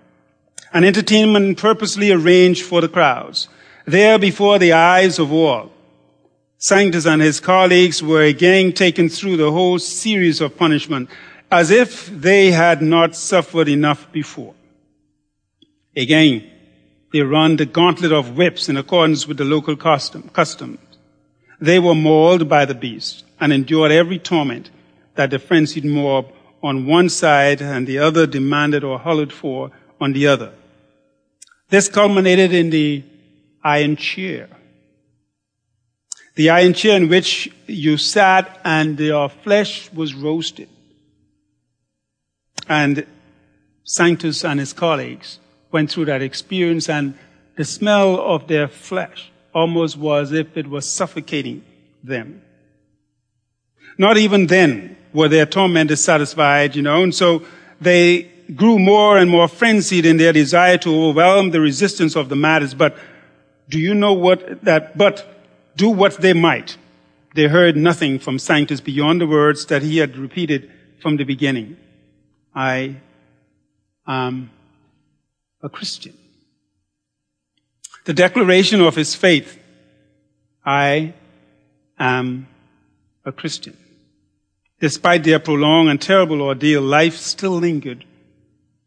An 0.72 0.84
entertainment 0.84 1.58
purposely 1.58 2.12
arranged 2.12 2.64
for 2.64 2.80
the 2.80 2.88
crowds. 2.88 3.50
There 3.86 4.20
before 4.20 4.60
the 4.60 4.74
eyes 4.74 5.18
of 5.18 5.32
all, 5.34 5.72
Sanctus 6.60 7.08
and 7.08 7.24
his 7.24 7.40
colleagues 7.40 8.04
were 8.04 8.22
again 8.22 8.72
taken 8.72 9.10
through 9.10 9.38
the 9.38 9.52
whole 9.52 9.80
series 9.80 10.42
of 10.42 10.58
punishment 10.58 11.10
as 11.52 11.72
if 11.72 12.06
they 12.06 12.52
had 12.52 12.84
not 12.84 13.16
suffered 13.16 13.68
enough 13.68 14.12
before. 14.12 14.54
Again, 15.96 16.50
they 17.12 17.22
run 17.22 17.58
the 17.58 17.66
gauntlet 17.66 18.14
of 18.14 18.38
whips 18.38 18.70
in 18.70 18.78
accordance 18.78 19.28
with 19.28 19.38
the 19.38 19.44
local 19.46 19.76
custom, 19.76 20.30
customs. 20.30 20.80
They 21.60 21.80
were 21.80 21.96
mauled 21.96 22.48
by 22.48 22.66
the 22.66 22.76
beast 22.76 23.26
and 23.40 23.52
endured 23.52 23.92
every 23.92 24.18
torment 24.18 24.72
that 25.16 25.30
the 25.30 25.40
frenzied 25.40 25.86
mob 25.86 26.32
on 26.64 26.86
one 26.86 27.10
side 27.10 27.62
and 27.62 27.86
the 27.86 28.00
other 28.00 28.26
demanded 28.26 28.84
or 28.84 29.00
hollered 29.00 29.34
for 29.34 29.72
on 30.00 30.14
the 30.14 30.28
other. 30.28 30.54
This 31.70 31.88
culminated 31.88 32.54
in 32.54 32.70
the 32.70 33.04
iron 33.64 33.96
chair. 33.96 34.50
The 36.36 36.50
iron 36.50 36.74
chair 36.74 36.96
in 36.96 37.10
which 37.10 37.52
you 37.68 37.98
sat 37.98 38.60
and 38.64 39.00
your 39.00 39.30
flesh 39.30 39.92
was 39.92 40.14
roasted. 40.14 40.70
And 42.68 43.06
Sanctus 43.84 44.46
and 44.46 44.60
his 44.60 44.72
colleagues 44.72 45.40
went 45.72 45.92
through 45.92 46.06
that 46.06 46.22
experience 46.22 46.90
and 46.90 47.18
the 47.56 47.66
smell 47.66 48.20
of 48.20 48.48
their 48.48 48.68
flesh 48.68 49.32
almost 49.54 49.98
was 49.98 50.32
as 50.32 50.40
if 50.40 50.58
it 50.58 50.68
was 50.68 50.90
suffocating 50.90 51.64
them. 52.04 52.42
Not 53.98 54.18
even 54.18 54.48
then 54.48 54.98
were 55.14 55.28
their 55.28 55.46
tormentors 55.46 56.02
satisfied, 56.04 56.76
you 56.76 56.82
know, 56.82 57.04
and 57.04 57.14
so 57.14 57.44
they 57.80 58.32
grew 58.56 58.80
more 58.80 59.18
and 59.18 59.30
more 59.30 59.48
frenzied 59.48 60.06
in 60.06 60.18
their 60.18 60.34
desire 60.34 60.78
to 60.80 60.90
overwhelm 60.90 61.52
the 61.52 61.62
resistance 61.62 62.16
of 62.16 62.30
the 62.30 62.36
martyrs. 62.36 62.74
But 62.74 62.98
do 63.70 63.80
you 63.80 63.94
know 63.94 64.14
what 64.14 64.64
that, 64.64 64.98
but 64.98 65.26
do 65.76 65.90
what 65.90 66.18
they 66.18 66.34
might. 66.34 66.78
They 67.34 67.48
heard 67.48 67.78
nothing 67.78 68.20
from 68.20 68.40
Sanctus 68.40 68.82
beyond 68.82 69.22
the 69.22 69.28
words 69.28 69.66
that 69.68 69.82
he 69.82 69.98
had 69.98 70.18
repeated 70.18 70.70
from 71.02 71.18
the 71.18 71.24
beginning. 71.24 71.78
I 72.54 72.98
am 74.06 74.50
a 75.64 75.70
Christian. 75.70 76.18
The 78.06 78.14
declaration 78.14 78.82
of 78.82 78.96
his 78.96 79.14
faith, 79.16 79.60
I 80.66 81.14
am 82.00 82.48
a 83.26 83.32
Christian. 83.32 83.78
Despite 84.80 85.24
their 85.24 85.40
prolonged 85.40 85.90
and 85.90 86.02
terrible 86.02 86.42
ordeal, 86.42 86.82
life 86.82 87.16
still 87.16 87.52
lingered. 87.52 88.06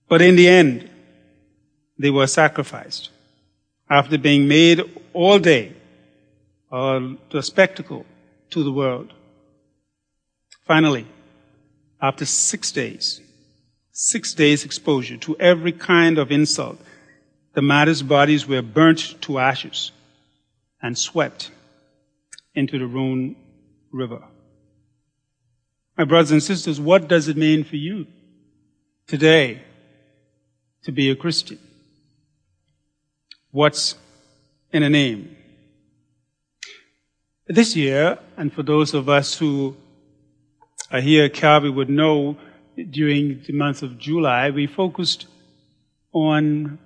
But 0.08 0.20
in 0.20 0.34
the 0.34 0.48
end, 0.48 0.90
they 1.98 2.10
were 2.10 2.26
sacrificed. 2.26 3.10
After 3.88 4.18
being 4.18 4.48
made 4.48 4.82
all 5.12 5.38
day 5.38 5.72
a 6.72 7.16
spectacle 7.40 8.04
to 8.50 8.64
the 8.64 8.72
world. 8.72 9.12
Finally, 10.66 11.06
after 12.02 12.24
six 12.24 12.72
days, 12.72 13.20
six 13.94 14.34
days 14.34 14.64
exposure 14.64 15.16
to 15.16 15.36
every 15.38 15.70
kind 15.70 16.18
of 16.18 16.32
insult, 16.32 16.78
the 17.54 17.62
martyrs' 17.62 18.02
bodies 18.02 18.46
were 18.46 18.60
burnt 18.60 19.14
to 19.22 19.38
ashes 19.38 19.92
and 20.82 20.98
swept 20.98 21.52
into 22.54 22.76
the 22.76 22.86
Rhone 22.86 23.36
River. 23.92 24.24
My 25.96 26.04
brothers 26.04 26.32
and 26.32 26.42
sisters, 26.42 26.80
what 26.80 27.06
does 27.06 27.28
it 27.28 27.36
mean 27.36 27.62
for 27.62 27.76
you 27.76 28.08
today 29.06 29.62
to 30.82 30.90
be 30.90 31.08
a 31.08 31.14
Christian? 31.14 31.60
What's 33.52 33.94
in 34.72 34.82
a 34.82 34.90
name? 34.90 35.36
This 37.46 37.76
year, 37.76 38.18
and 38.36 38.52
for 38.52 38.64
those 38.64 38.92
of 38.92 39.08
us 39.08 39.38
who 39.38 39.76
are 40.90 41.00
here, 41.00 41.28
Calvary 41.28 41.70
would 41.70 41.90
know 41.90 42.36
during 42.90 43.42
the 43.46 43.52
month 43.52 43.82
of 43.82 43.98
July, 43.98 44.50
we 44.50 44.66
focused 44.66 45.26
on 46.12 46.78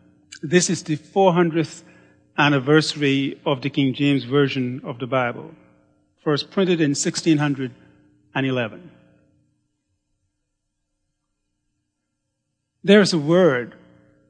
this 0.42 0.70
is 0.70 0.82
the 0.84 0.96
400th 0.96 1.82
anniversary 2.36 3.40
of 3.44 3.62
the 3.62 3.70
King 3.70 3.94
James 3.94 4.24
Version 4.24 4.80
of 4.84 4.98
the 4.98 5.06
Bible, 5.06 5.52
first 6.22 6.50
printed 6.50 6.80
in 6.80 6.90
1611. 6.90 8.90
There's 12.84 13.12
a 13.12 13.18
word 13.18 13.74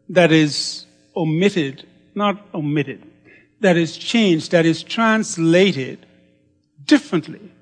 that 0.09 0.33
is 0.33 0.87
omitted, 1.15 1.87
not 2.15 2.47
omitted, 2.55 3.05
that 3.61 3.77
is 3.77 3.99
changed, 3.99 4.53
that 4.53 4.65
is 4.65 4.83
translated 4.83 6.07
differently 6.85 7.53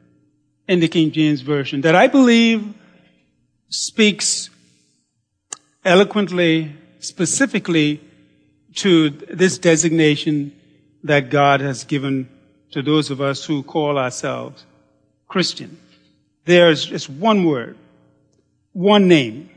in 0.69 0.81
the 0.81 0.89
King 0.89 1.11
James 1.11 1.41
Version 1.41 1.81
that 1.81 1.97
I 1.97 2.07
believe 2.07 2.75
speaks 3.77 4.49
eloquently, 5.85 6.73
specifically 7.01 8.01
to 8.75 9.11
this 9.11 9.59
designation 9.59 10.53
that 11.05 11.29
God 11.31 11.61
has 11.61 11.85
given 11.85 12.29
to 12.73 12.83
those 12.83 13.11
of 13.11 13.21
us 13.21 13.45
who 13.45 13.63
call 13.63 13.99
ourselves 13.99 14.65
Christian. 15.29 15.79
There's 16.47 16.87
just 16.87 17.11
one 17.11 17.45
word, 17.45 17.77
one 18.73 19.09
name. 19.09 19.51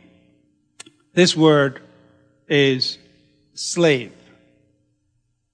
This 1.13 1.35
word 1.35 1.81
is 2.47 2.97
slave. 3.53 4.13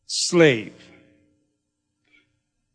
Slave. 0.07 0.73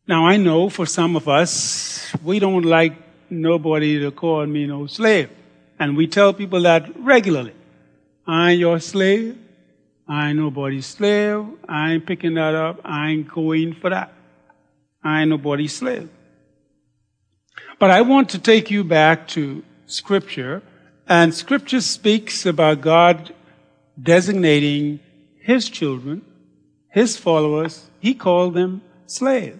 Now 0.06 0.26
I 0.26 0.36
know 0.36 0.68
for 0.68 0.86
some 0.86 1.16
of 1.16 1.28
us, 1.28 2.12
we 2.22 2.38
don't 2.38 2.64
like 2.64 2.94
nobody 3.28 3.98
to 4.00 4.10
call 4.10 4.46
me 4.46 4.66
no 4.66 4.86
slave. 4.86 5.30
And 5.80 5.96
we 5.96 6.06
tell 6.06 6.32
people 6.34 6.62
that 6.62 6.92
regularly. 7.00 7.54
I 8.26 8.50
ain't 8.50 8.60
your 8.60 8.78
slave. 8.78 9.36
I 10.06 10.28
ain't 10.28 10.38
nobody's 10.38 10.86
slave. 10.86 11.46
I 11.68 11.92
ain't 11.92 12.06
picking 12.06 12.34
that 12.34 12.54
up. 12.54 12.80
I 12.84 13.08
ain't 13.08 13.28
going 13.28 13.74
for 13.74 13.90
that. 13.90 14.12
I 15.02 15.22
ain't 15.22 15.30
nobody's 15.30 15.74
slave. 15.74 16.08
But 17.78 17.90
I 17.90 18.02
want 18.02 18.28
to 18.30 18.38
take 18.38 18.70
you 18.70 18.84
back 18.84 19.26
to 19.28 19.64
scripture 19.86 20.62
and 21.08 21.34
scripture 21.34 21.80
speaks 21.80 22.46
about 22.46 22.82
God 22.82 23.34
designating 24.00 25.00
his 25.40 25.68
children, 25.68 26.22
his 26.88 27.16
followers, 27.16 27.90
he 27.98 28.14
called 28.14 28.54
them 28.54 28.82
slaves. 29.06 29.58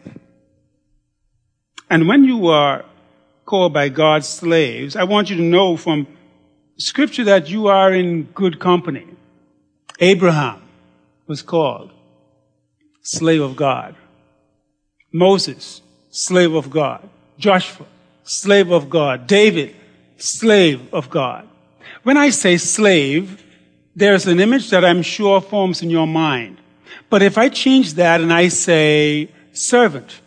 And 1.88 2.06
when 2.06 2.24
you 2.24 2.46
are 2.46 2.84
called 3.50 3.72
by 3.72 3.88
God's 3.88 4.28
slaves, 4.28 4.94
I 4.94 5.02
want 5.02 5.28
you 5.28 5.34
to 5.34 5.42
know 5.42 5.76
from 5.76 6.06
scripture 6.78 7.24
that 7.24 7.50
you 7.50 7.66
are 7.66 7.92
in 7.92 8.22
good 8.42 8.60
company. 8.60 9.04
Abraham 9.98 10.62
was 11.26 11.42
called 11.42 11.90
slave 13.02 13.40
of 13.40 13.56
God. 13.56 13.96
Moses, 15.12 15.82
slave 16.10 16.54
of 16.54 16.70
God. 16.70 17.08
Joshua, 17.38 17.86
slave 18.22 18.70
of 18.70 18.88
God. 18.88 19.26
David, 19.26 19.74
slave 20.16 20.94
of 20.94 21.10
God. 21.10 21.48
When 22.04 22.16
I 22.16 22.30
say 22.30 22.56
slave, 22.56 23.42
there's 23.96 24.28
an 24.28 24.38
image 24.38 24.70
that 24.70 24.84
I'm 24.84 25.02
sure 25.02 25.40
forms 25.40 25.82
in 25.82 25.90
your 25.90 26.06
mind. 26.06 26.58
But 27.08 27.20
if 27.20 27.36
I 27.36 27.48
change 27.48 27.94
that 27.94 28.20
and 28.20 28.32
I 28.32 28.46
say 28.46 29.28
servant, 29.52 30.20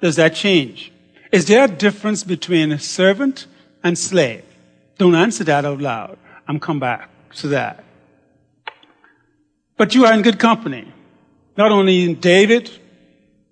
does 0.00 0.14
that 0.14 0.36
change? 0.36 0.92
Is 1.30 1.46
there 1.46 1.64
a 1.64 1.68
difference 1.68 2.24
between 2.24 2.72
a 2.72 2.78
servant 2.78 3.46
and 3.82 3.98
slave? 3.98 4.44
Don't 4.96 5.14
answer 5.14 5.44
that 5.44 5.64
out 5.64 5.80
loud. 5.80 6.18
I'm 6.46 6.58
come 6.58 6.80
back 6.80 7.10
to 7.36 7.48
that. 7.48 7.84
But 9.76 9.94
you 9.94 10.06
are 10.06 10.12
in 10.12 10.22
good 10.22 10.38
company. 10.38 10.92
Not 11.56 11.70
only 11.70 12.04
in 12.04 12.14
David, 12.20 12.70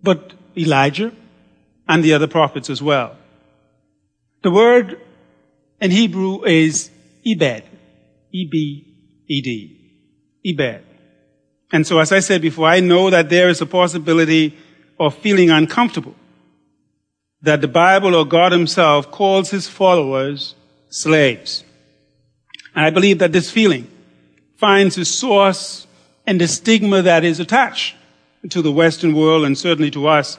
but 0.03 0.33
Elijah 0.57 1.12
and 1.89 2.03
the 2.03 2.15
other 2.15 2.27
prophets 2.27 2.71
as 2.71 2.81
well. 2.83 3.17
The 4.43 4.51
word 4.51 5.01
in 5.81 5.91
Hebrew 5.91 6.45
is 6.45 6.91
Ebed. 7.25 7.65
E-B-E-D. 8.33 9.51
Ebed. 10.45 10.83
And 11.73 11.87
so 11.87 11.99
as 11.99 12.12
I 12.12 12.21
said 12.21 12.43
before, 12.43 12.69
I 12.69 12.81
know 12.81 13.11
that 13.11 13.29
there 13.29 13.49
is 13.49 13.61
a 13.61 13.67
possibility 13.67 14.57
of 14.99 15.17
feeling 15.17 15.51
uncomfortable. 15.51 16.15
That 17.42 17.61
the 17.61 17.68
Bible 17.68 18.14
or 18.14 18.25
God 18.25 18.53
himself 18.53 19.11
calls 19.11 19.51
his 19.51 19.68
followers 19.68 20.55
slaves. 20.88 21.64
And 22.75 22.85
I 22.85 22.90
believe 22.90 23.18
that 23.18 23.33
this 23.33 23.51
feeling 23.51 23.90
finds 24.57 24.99
its 24.99 25.11
source 25.11 25.87
in 26.27 26.38
the 26.38 26.49
stigma 26.49 27.03
that 27.03 27.25
is 27.25 27.40
attached 27.40 27.94
to 28.51 28.62
the 28.62 28.72
Western 28.72 29.14
world 29.14 29.44
and 29.44 29.57
certainly 29.57 29.90
to 29.90 30.07
us 30.07 30.38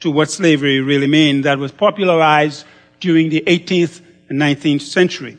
to 0.00 0.10
what 0.10 0.30
slavery 0.30 0.80
really 0.80 1.06
means 1.06 1.44
that 1.44 1.58
was 1.58 1.72
popularized 1.72 2.64
during 3.00 3.28
the 3.28 3.42
18th 3.46 4.00
and 4.28 4.40
19th 4.40 4.82
century. 4.82 5.38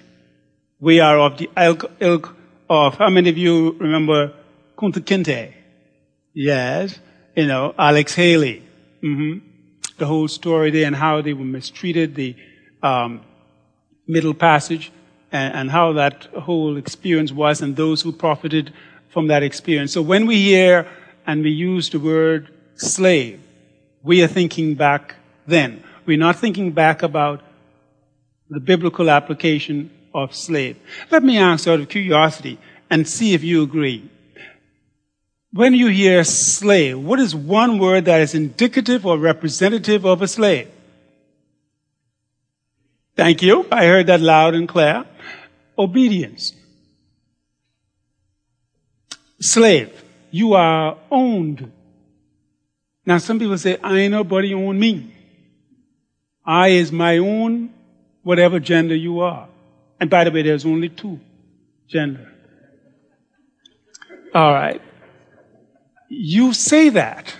We 0.79 0.99
are 0.99 1.19
of 1.19 1.37
the 1.37 1.49
ilk, 1.57 1.91
ilk 1.99 2.35
of, 2.69 2.95
how 2.95 3.09
many 3.09 3.29
of 3.29 3.37
you 3.37 3.71
remember 3.79 4.33
Kunta 4.77 4.99
Kinte? 4.99 5.53
Yes. 6.33 6.99
You 7.35 7.47
know, 7.47 7.73
Alex 7.77 8.15
Haley. 8.15 8.63
Mm-hmm. 9.03 9.52
The 9.97 10.05
whole 10.05 10.27
story 10.27 10.71
there 10.71 10.87
and 10.87 10.95
how 10.95 11.21
they 11.21 11.33
were 11.33 11.45
mistreated, 11.45 12.15
the 12.15 12.35
um, 12.81 13.21
middle 14.07 14.33
passage, 14.33 14.91
and, 15.31 15.53
and 15.55 15.71
how 15.71 15.93
that 15.93 16.25
whole 16.25 16.77
experience 16.77 17.31
was, 17.31 17.61
and 17.61 17.75
those 17.75 18.01
who 18.01 18.11
profited 18.11 18.73
from 19.09 19.27
that 19.27 19.43
experience. 19.43 19.91
So 19.91 20.01
when 20.01 20.25
we 20.25 20.41
hear 20.41 20.87
and 21.27 21.43
we 21.43 21.51
use 21.51 21.89
the 21.89 21.99
word 21.99 22.49
slave, 22.75 23.39
we 24.01 24.23
are 24.23 24.27
thinking 24.27 24.75
back 24.75 25.15
then. 25.47 25.83
We're 26.05 26.17
not 26.17 26.37
thinking 26.37 26.71
back 26.71 27.03
about 27.03 27.41
the 28.49 28.59
biblical 28.59 29.09
application 29.09 29.89
of 30.13 30.35
slave. 30.35 30.77
Let 31.11 31.23
me 31.23 31.37
ask 31.37 31.67
out 31.67 31.79
of 31.79 31.89
curiosity 31.89 32.59
and 32.89 33.07
see 33.07 33.33
if 33.33 33.43
you 33.43 33.63
agree. 33.63 34.09
When 35.53 35.75
you 35.75 35.87
hear 35.87 36.23
slave, 36.23 36.99
what 36.99 37.19
is 37.19 37.35
one 37.35 37.77
word 37.77 38.05
that 38.05 38.21
is 38.21 38.33
indicative 38.33 39.05
or 39.05 39.19
representative 39.19 40.03
of 40.03 40.23
a 40.23 40.27
slave? 40.27 40.67
Thank 43.15 43.43
you. 43.43 43.67
I 43.71 43.85
heard 43.85 44.07
that 44.07 44.19
loud 44.19 44.55
and 44.55 44.67
clear. 44.67 45.05
Obedience. 45.77 46.53
Slave. 49.39 50.03
You 50.31 50.53
are 50.53 50.97
owned. 51.11 51.71
Now 53.05 53.19
some 53.19 53.37
people 53.37 53.57
say, 53.59 53.77
I 53.83 53.99
ain't 53.99 54.11
nobody 54.11 54.55
own 54.55 54.79
me. 54.79 55.13
I 56.43 56.69
is 56.69 56.91
my 56.91 57.19
own 57.19 57.71
whatever 58.23 58.59
gender 58.59 58.95
you 58.95 59.19
are. 59.19 59.47
And 59.99 60.09
by 60.09 60.23
the 60.23 60.31
way, 60.31 60.41
there's 60.41 60.65
only 60.65 60.89
two 60.89 61.19
gender. 61.87 62.31
All 64.33 64.51
right. 64.51 64.81
You 66.15 66.53
say 66.53 66.89
that. 66.89 67.35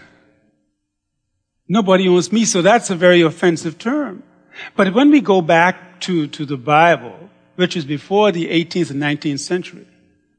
Nobody 1.67 2.07
owns 2.07 2.31
me, 2.31 2.43
so 2.45 2.61
that's 2.61 2.89
a 2.89 2.95
very 2.95 3.21
offensive 3.21 3.77
term. 3.77 4.23
But 4.75 4.93
when 4.93 5.11
we 5.11 5.21
go 5.21 5.41
back 5.41 6.01
to, 6.01 6.27
to 6.27 6.45
the 6.45 6.57
Bible, 6.57 7.29
which 7.55 7.77
is 7.77 7.85
before 7.85 8.31
the 8.31 8.47
18th 8.49 8.91
and 8.91 9.01
19th 9.01 9.39
century, 9.39 9.87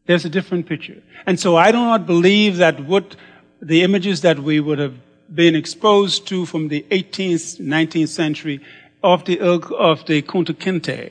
there's 0.07 0.25
a 0.25 0.29
different 0.29 0.66
picture. 0.66 1.01
And 1.27 1.38
so 1.38 1.57
I 1.57 1.70
do 1.70 1.79
not 1.79 2.07
believe 2.07 2.57
that 2.57 2.85
what 2.85 3.16
the 3.62 3.83
images 3.83 4.20
that 4.23 4.40
we 4.40 4.61
would 4.61 4.79
have 4.79 4.97
been 5.33 5.55
exposed 5.55 6.27
to 6.29 6.44
from 6.44 6.68
the 6.68 6.85
18th, 6.90 7.61
19th 7.61 8.09
century 8.09 8.61
of 9.03 9.25
the 9.25 9.40
of 9.40 10.05
the 10.07 10.23
Kunta 10.23 10.55
Kinte 10.55 11.11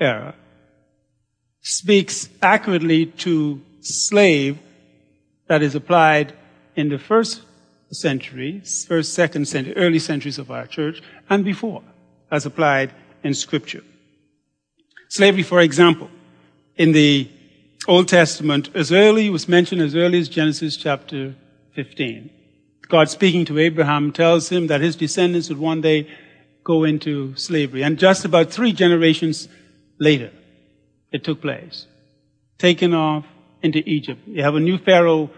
era 0.00 0.34
speaks 1.60 2.28
accurately 2.42 3.06
to 3.06 3.60
slave 3.80 4.58
that 5.48 5.62
is 5.62 5.74
applied 5.74 6.32
in 6.78 6.88
the 6.88 6.98
first 6.98 7.42
century, 7.90 8.62
first, 8.86 9.12
second 9.12 9.48
century, 9.48 9.76
early 9.76 9.98
centuries 9.98 10.38
of 10.38 10.48
our 10.48 10.64
church, 10.64 11.02
and 11.28 11.44
before, 11.44 11.82
as 12.30 12.46
applied 12.46 12.92
in 13.24 13.34
Scripture. 13.34 13.82
Slavery, 15.08 15.42
for 15.42 15.60
example, 15.60 16.08
in 16.76 16.92
the 16.92 17.28
Old 17.88 18.06
Testament, 18.06 18.70
as 18.76 18.92
early 18.92 19.28
was 19.28 19.48
mentioned 19.48 19.82
as 19.82 19.96
early 19.96 20.20
as 20.20 20.28
Genesis 20.28 20.76
chapter 20.76 21.34
15. 21.74 22.30
God 22.88 23.10
speaking 23.10 23.44
to 23.46 23.58
Abraham 23.58 24.12
tells 24.12 24.48
him 24.48 24.68
that 24.68 24.80
his 24.80 24.94
descendants 24.94 25.48
would 25.48 25.58
one 25.58 25.80
day 25.80 26.08
go 26.62 26.84
into 26.84 27.34
slavery. 27.34 27.82
And 27.82 27.98
just 27.98 28.24
about 28.24 28.52
three 28.52 28.72
generations 28.72 29.48
later, 29.98 30.30
it 31.10 31.24
took 31.24 31.40
place. 31.40 31.86
Taken 32.56 32.94
off 32.94 33.24
into 33.62 33.80
Egypt. 33.84 34.20
You 34.28 34.44
have 34.44 34.54
a 34.54 34.60
new 34.60 34.78
Pharaoh, 34.78 35.30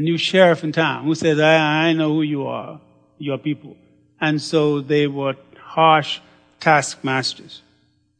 a 0.00 0.02
new 0.02 0.16
sheriff 0.16 0.64
in 0.64 0.72
town 0.72 1.04
who 1.04 1.14
says, 1.14 1.38
I, 1.38 1.88
I 1.88 1.92
know 1.92 2.08
who 2.14 2.22
you 2.22 2.46
are, 2.46 2.80
your 3.18 3.36
people. 3.36 3.76
And 4.18 4.40
so 4.40 4.80
they 4.80 5.06
were 5.06 5.36
harsh 5.58 6.20
taskmasters. 6.58 7.60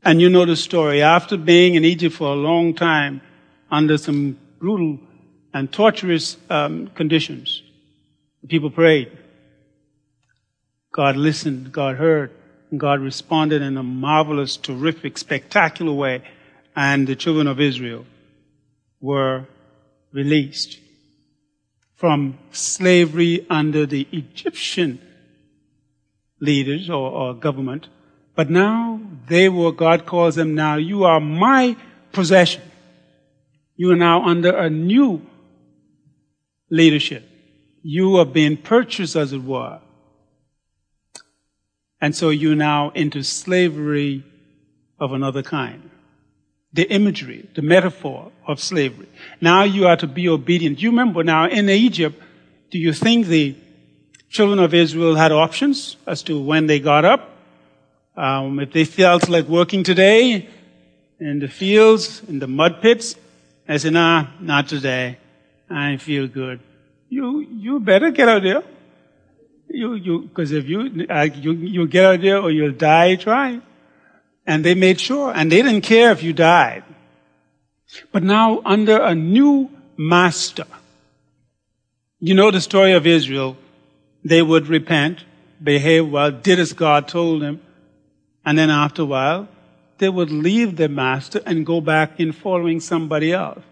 And 0.05 0.21
you 0.21 0.29
know 0.29 0.45
the 0.45 0.57
story. 0.57 1.01
After 1.01 1.39
being 1.39 1.77
in 1.77 1.87
Egypt 1.87 2.15
for 2.15 2.33
a 2.33 2.37
long 2.37 2.75
time, 2.75 3.23
under 3.71 3.97
some 3.97 4.39
brutal 4.59 4.99
and 5.55 5.73
torturous 5.73 6.37
um, 6.51 6.89
conditions, 6.89 7.63
people 8.47 8.71
prayed. 8.71 9.17
God 10.93 11.17
listened, 11.17 11.73
God 11.73 11.97
heard, 11.97 12.31
and 12.71 12.79
God 12.79 13.01
responded 13.01 13.63
in 13.63 13.79
a 13.79 13.83
marvelous, 13.83 14.59
terrific, 14.59 15.17
spectacular 15.17 15.93
way 15.93 16.23
and 16.77 17.07
the 17.07 17.17
children 17.17 17.47
of 17.47 17.59
Israel 17.59 18.05
were 19.01 19.47
released 20.13 20.79
from 22.01 22.39
slavery 22.51 23.47
under 23.51 23.85
the 23.85 24.09
Egyptian 24.11 24.99
leaders 26.41 26.89
or, 26.89 27.11
or 27.11 27.35
government. 27.35 27.89
But 28.35 28.49
now 28.49 29.03
they 29.29 29.51
were, 29.51 29.71
God 29.71 30.07
calls 30.07 30.35
them 30.35 30.55
now, 30.55 30.77
you 30.77 31.05
are 31.05 31.21
my 31.21 31.77
possession. 32.11 32.63
You 33.77 33.91
are 33.91 33.97
now 33.97 34.25
under 34.25 34.57
a 34.57 34.71
new 34.71 35.21
leadership. 36.71 37.23
You 37.83 38.17
are 38.17 38.25
being 38.25 38.57
purchased, 38.57 39.15
as 39.15 39.35
it 39.35 39.43
were. 39.43 39.81
And 42.01 42.17
so 42.17 42.31
you're 42.31 42.55
now 42.55 42.93
into 42.95 43.23
slavery 43.23 44.25
of 44.99 45.13
another 45.13 45.43
kind. 45.43 45.90
The 46.73 46.85
imagery, 46.91 47.49
the 47.55 47.63
metaphor 47.63 48.31
of 48.47 48.61
slavery. 48.61 49.09
Now 49.41 49.65
you 49.65 49.87
are 49.87 49.97
to 49.97 50.07
be 50.07 50.29
obedient. 50.29 50.81
You 50.81 50.91
remember 50.91 51.25
now 51.25 51.49
in 51.49 51.69
Egypt, 51.69 52.21
do 52.71 52.79
you 52.79 52.93
think 52.93 53.27
the 53.27 53.57
children 54.29 54.61
of 54.61 54.73
Israel 54.73 55.17
had 55.17 55.33
options 55.33 55.97
as 56.07 56.23
to 56.25 56.41
when 56.41 56.67
they 56.67 56.79
got 56.79 57.05
up? 57.05 57.29
Um, 58.17 58.61
if 58.61 58.73
they 58.73 58.85
felt 58.85 59.29
like 59.29 59.47
working 59.47 59.83
today 59.83 60.49
in 61.19 61.39
the 61.41 61.49
fields, 61.49 62.23
in 62.29 62.39
the 62.39 62.47
mud 62.47 62.81
pits, 62.81 63.17
I 63.69 63.77
said, 63.77 63.93
nah, 63.93 64.27
not 64.41 64.69
today. 64.69 65.19
I 65.69 65.97
feel 65.97 66.27
good. 66.27 66.61
You, 67.09 67.41
you 67.41 67.81
better 67.81 68.11
get 68.11 68.29
out 68.29 68.43
there. 68.43 68.63
You, 69.69 69.95
you, 69.95 70.31
cause 70.35 70.51
if 70.51 70.69
you, 70.69 71.07
uh, 71.09 71.29
you, 71.35 71.53
you 71.53 71.87
get 71.87 72.05
out 72.05 72.21
there 72.21 72.39
or 72.39 72.51
you'll 72.51 72.73
die 72.73 73.17
trying. 73.17 73.63
And 74.47 74.65
they 74.65 74.75
made 74.75 75.01
sure, 75.01 75.33
and 75.35 75.51
they 75.51 75.63
didn't 75.63 75.83
care 75.83 76.11
if 76.11 76.23
you 76.23 76.33
died. 76.33 76.85
But 78.13 78.23
now 78.23 78.63
under 78.65 79.01
a 79.01 79.15
new 79.15 79.71
master, 79.97 80.67
you 82.19 82.35
know 82.35 82.51
the 82.51 82.61
story 82.61 82.93
of 82.93 83.07
Israel. 83.07 83.57
They 84.25 84.43
would 84.43 84.67
repent, 84.67 85.25
behave 85.63 86.09
well, 86.09 86.31
did 86.31 86.59
as 86.59 86.73
God 86.73 87.09
told 87.09 87.43
them, 87.43 87.61
and 88.45 88.59
then 88.59 88.71
after 88.71 89.03
a 89.03 89.07
while, 89.07 89.49
they 89.99 90.09
would 90.09 90.31
leave 90.31 90.77
their 90.77 90.89
master 90.89 91.43
and 91.45 91.67
go 91.67 91.81
back 91.81 92.19
in 92.19 92.33
following 92.33 92.81
somebody 92.81 93.33
else. 93.33 93.63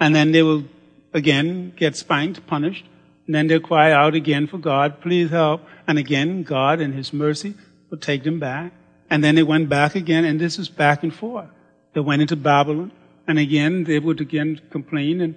And 0.00 0.14
then 0.14 0.32
they 0.32 0.42
will 0.42 0.64
again 1.12 1.72
get 1.76 1.96
spanked, 1.96 2.46
punished, 2.46 2.84
and 3.26 3.34
then 3.34 3.46
they'll 3.46 3.60
cry 3.60 3.92
out 3.92 4.14
again 4.14 4.46
for 4.46 4.58
God, 4.58 5.00
please 5.00 5.30
help. 5.30 5.62
And 5.86 5.98
again, 5.98 6.42
God 6.42 6.80
in 6.80 6.92
His 6.92 7.12
mercy 7.12 7.54
will 7.90 7.98
take 7.98 8.24
them 8.24 8.40
back. 8.40 8.72
And 9.10 9.24
then 9.24 9.34
they 9.34 9.42
went 9.42 9.68
back 9.68 9.94
again, 9.94 10.24
and 10.24 10.40
this 10.40 10.58
is 10.58 10.68
back 10.68 11.02
and 11.02 11.14
forth. 11.14 11.48
They 11.94 12.00
went 12.00 12.22
into 12.22 12.36
Babylon, 12.36 12.92
and 13.26 13.38
again 13.38 13.84
they 13.84 13.98
would 13.98 14.20
again 14.20 14.60
complain, 14.70 15.20
and 15.20 15.34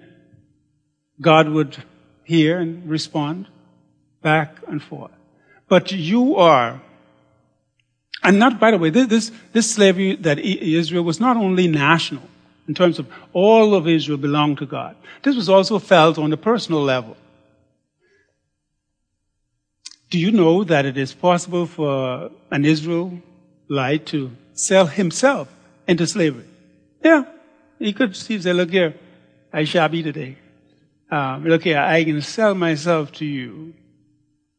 God 1.20 1.50
would 1.50 1.84
hear 2.24 2.60
and 2.60 2.90
respond 2.90 3.48
back 4.22 4.58
and 4.68 4.82
forth. 4.82 5.12
But 5.68 5.92
you 5.92 6.36
are, 6.36 6.82
and 8.24 8.38
not, 8.38 8.60
by 8.60 8.72
the 8.72 8.78
way, 8.78 8.90
this, 8.90 9.32
this 9.54 9.72
slavery 9.72 10.16
that 10.18 10.38
Israel 10.40 11.04
was 11.04 11.20
not 11.20 11.38
only 11.38 11.68
national, 11.68 12.24
in 12.68 12.74
terms 12.74 13.00
of 13.00 13.08
all 13.34 13.74
of 13.74 13.88
Israel 13.88 14.18
belonged 14.18 14.58
to 14.60 14.66
God. 14.66 14.96
This 15.24 15.36
was 15.36 15.50
also 15.50 15.80
felt 15.80 16.18
on 16.18 16.32
a 16.32 16.38
personal 16.38 16.82
level. 16.82 17.18
Do 20.10 20.20
you 20.20 20.32
know 20.32 20.64
that 20.66 20.86
it 20.86 20.98
is 20.98 21.14
possible 21.14 21.66
for 21.66 22.32
an 22.52 22.66
Israelite 23.72 24.06
to 24.06 24.32
sell 24.54 24.86
himself 24.88 25.48
into 25.88 26.06
slavery? 26.06 26.46
Yeah. 27.04 27.24
He 27.80 27.94
could 27.94 28.16
say, 28.16 28.54
look 28.54 28.70
here, 28.70 28.94
I 29.54 29.64
shall 29.64 29.88
be 29.88 30.04
today. 30.04 30.38
Um, 31.10 31.46
look 31.46 31.64
here, 31.64 31.80
I 31.80 32.04
can 32.04 32.22
sell 32.22 32.54
myself 32.54 33.12
to 33.14 33.26
you, 33.26 33.74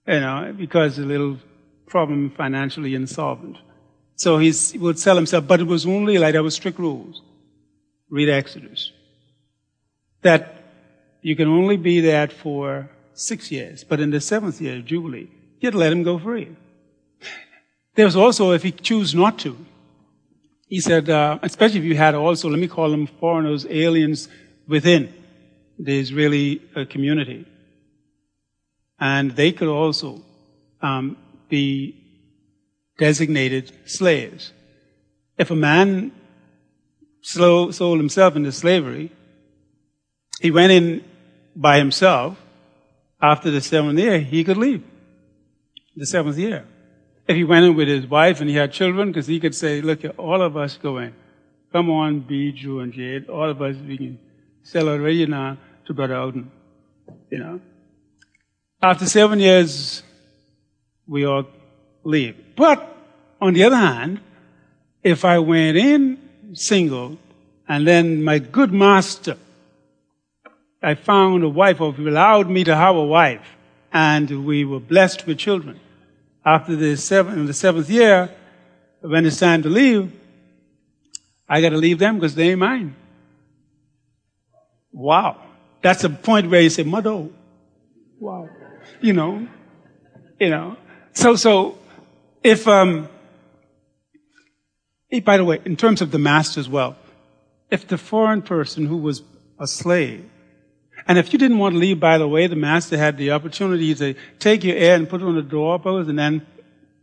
you 0.06 0.20
know, 0.20 0.54
because 0.56 0.98
a 0.98 1.02
little 1.02 1.38
problem 1.86 2.30
financially 2.30 2.94
insolvent. 2.94 3.58
So 4.16 4.38
he 4.38 4.52
would 4.78 4.98
sell 4.98 5.16
himself, 5.16 5.46
but 5.46 5.60
it 5.60 5.66
was 5.66 5.86
only 5.86 6.18
like 6.18 6.32
there 6.32 6.42
were 6.42 6.50
strict 6.50 6.78
rules. 6.78 7.22
Read 8.08 8.30
Exodus. 8.30 8.92
That 10.22 10.56
you 11.20 11.36
can 11.36 11.48
only 11.48 11.76
be 11.76 12.00
that 12.00 12.32
for 12.32 12.88
six 13.14 13.50
years, 13.50 13.84
but 13.84 14.00
in 14.00 14.10
the 14.10 14.20
seventh 14.20 14.60
year, 14.60 14.78
of 14.78 14.86
Jubilee, 14.86 15.30
you'd 15.60 15.74
let 15.74 15.92
him 15.92 16.02
go 16.02 16.18
free. 16.18 16.56
There's 17.94 18.16
also, 18.16 18.52
if 18.52 18.62
he 18.62 18.72
choose 18.72 19.14
not 19.14 19.38
to, 19.40 19.56
he 20.66 20.80
said, 20.80 21.10
uh, 21.10 21.38
especially 21.42 21.80
if 21.80 21.84
you 21.84 21.96
had 21.96 22.14
also, 22.14 22.48
let 22.48 22.58
me 22.58 22.68
call 22.68 22.90
them 22.90 23.06
foreigners, 23.06 23.66
aliens 23.66 24.28
within 24.66 25.12
the 25.78 25.98
Israeli 25.98 26.62
uh, 26.74 26.84
community, 26.88 27.46
and 28.98 29.32
they 29.32 29.52
could 29.52 29.68
also 29.68 30.22
um, 30.80 31.16
be 31.48 31.94
designated 32.98 33.72
slaves. 33.84 34.52
If 35.36 35.50
a 35.50 35.56
man 35.56 36.12
sold 37.20 37.98
himself 37.98 38.36
into 38.36 38.52
slavery, 38.52 39.12
he 40.40 40.50
went 40.50 40.72
in 40.72 41.04
by 41.54 41.78
himself. 41.78 42.38
After 43.20 43.50
the 43.50 43.60
seventh 43.60 43.98
year, 43.98 44.18
he 44.18 44.42
could 44.42 44.56
leave. 44.56 44.82
The 45.94 46.06
seventh 46.06 46.38
year. 46.38 46.64
If 47.26 47.36
he 47.36 47.44
went 47.44 47.64
in 47.64 47.76
with 47.76 47.88
his 47.88 48.06
wife 48.06 48.40
and 48.40 48.50
he 48.50 48.56
had 48.56 48.72
children, 48.72 49.08
because 49.08 49.26
he 49.26 49.38
could 49.40 49.54
say, 49.54 49.80
look, 49.80 50.00
all 50.18 50.42
of 50.42 50.56
us 50.56 50.76
go 50.76 50.98
in. 50.98 51.14
Come 51.72 51.90
on, 51.90 52.20
B, 52.20 52.52
Drew, 52.52 52.80
and 52.80 52.92
Jade. 52.92 53.28
All 53.28 53.48
of 53.48 53.62
us, 53.62 53.76
we 53.76 53.96
can 53.96 54.18
sell 54.62 54.88
already 54.88 55.24
now 55.26 55.56
to 55.86 55.94
Brother 55.94 56.16
Alden. 56.16 56.50
You 57.30 57.38
know. 57.38 57.60
After 58.82 59.06
seven 59.06 59.40
years, 59.40 60.02
we 61.06 61.24
all 61.24 61.46
leave. 62.04 62.36
But, 62.56 62.94
on 63.40 63.54
the 63.54 63.64
other 63.64 63.76
hand, 63.76 64.20
if 65.02 65.24
I 65.24 65.38
went 65.38 65.76
in 65.76 66.18
single 66.52 67.18
and 67.68 67.86
then 67.86 68.22
my 68.22 68.38
good 68.38 68.72
master 68.72 69.36
I 70.82 70.96
found 70.96 71.44
a 71.44 71.48
wife, 71.48 71.80
or 71.80 71.94
allowed 71.96 72.50
me 72.50 72.64
to 72.64 72.74
have 72.74 72.96
a 72.96 73.04
wife, 73.04 73.56
and 73.92 74.44
we 74.44 74.64
were 74.64 74.80
blessed 74.80 75.26
with 75.26 75.38
children. 75.38 75.78
After 76.44 76.74
the 76.74 76.96
seventh, 76.96 77.36
in 77.36 77.46
the 77.46 77.54
seventh 77.54 77.88
year, 77.88 78.28
when 79.00 79.24
it's 79.26 79.38
time 79.38 79.62
to 79.62 79.68
leave, 79.68 80.12
I 81.48 81.60
got 81.60 81.70
to 81.70 81.76
leave 81.76 81.98
them 81.98 82.16
because 82.16 82.34
they 82.34 82.50
ain't 82.50 82.58
mine. 82.58 82.96
Wow, 84.92 85.40
that's 85.82 86.04
a 86.04 86.10
point 86.10 86.50
where 86.50 86.60
you 86.60 86.70
say, 86.70 86.82
"Mother, 86.82 87.28
wow," 88.18 88.48
you 89.00 89.12
know, 89.12 89.46
you 90.40 90.50
know. 90.50 90.76
So, 91.12 91.36
so 91.36 91.78
if 92.42 92.66
um, 92.66 93.08
by 95.24 95.36
the 95.36 95.44
way, 95.44 95.60
in 95.64 95.76
terms 95.76 96.00
of 96.00 96.10
the 96.10 96.18
master's 96.18 96.66
as 96.66 96.68
well, 96.68 96.96
if 97.70 97.86
the 97.86 97.98
foreign 97.98 98.42
person 98.42 98.86
who 98.86 98.96
was 98.96 99.22
a 99.58 99.66
slave 99.66 100.28
and 101.06 101.18
if 101.18 101.32
you 101.32 101.38
didn't 101.38 101.58
want 101.58 101.74
to 101.74 101.78
leave, 101.78 101.98
by 101.98 102.18
the 102.18 102.28
way, 102.28 102.46
the 102.46 102.56
master 102.56 102.96
had 102.96 103.16
the 103.16 103.32
opportunity 103.32 103.94
to 103.94 104.14
take 104.38 104.62
your 104.64 104.76
air 104.76 104.94
and 104.94 105.08
put 105.08 105.20
it 105.20 105.24
on 105.24 105.34
the 105.34 105.42
doorpost 105.42 106.08
and 106.08 106.18
then 106.18 106.46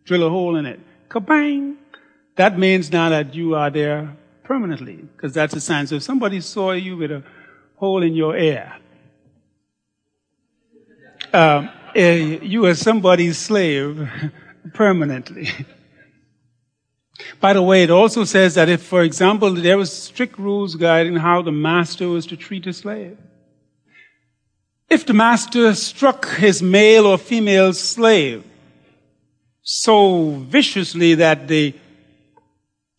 drill 0.05 0.25
a 0.25 0.29
hole 0.29 0.55
in 0.55 0.65
it. 0.65 0.79
Kabang! 1.09 1.75
That 2.35 2.57
means 2.57 2.91
now 2.91 3.09
that 3.09 3.35
you 3.35 3.55
are 3.55 3.69
there 3.69 4.15
permanently, 4.43 4.95
because 4.95 5.33
that's 5.33 5.53
a 5.53 5.61
sign. 5.61 5.87
So 5.87 5.95
if 5.95 6.03
somebody 6.03 6.39
saw 6.41 6.71
you 6.71 6.97
with 6.97 7.11
a 7.11 7.23
hole 7.75 8.01
in 8.01 8.15
your 8.15 8.35
air, 8.35 8.77
um, 11.33 11.69
eh, 11.95 12.39
you 12.41 12.65
are 12.65 12.75
somebody's 12.75 13.37
slave 13.37 14.09
permanently. 14.73 15.49
By 17.39 17.53
the 17.53 17.61
way, 17.61 17.83
it 17.83 17.91
also 17.91 18.23
says 18.23 18.55
that 18.55 18.69
if, 18.69 18.81
for 18.81 19.03
example, 19.03 19.53
there 19.53 19.77
were 19.77 19.85
strict 19.85 20.39
rules 20.39 20.75
guiding 20.75 21.17
how 21.17 21.41
the 21.41 21.51
master 21.51 22.07
was 22.07 22.25
to 22.27 22.37
treat 22.37 22.65
a 22.67 22.73
slave. 22.73 23.17
If 24.89 25.05
the 25.05 25.13
master 25.13 25.75
struck 25.75 26.27
his 26.37 26.63
male 26.63 27.05
or 27.05 27.17
female 27.17 27.73
slave 27.73 28.43
so 29.61 30.31
viciously 30.49 31.13
that 31.15 31.47
the 31.47 31.75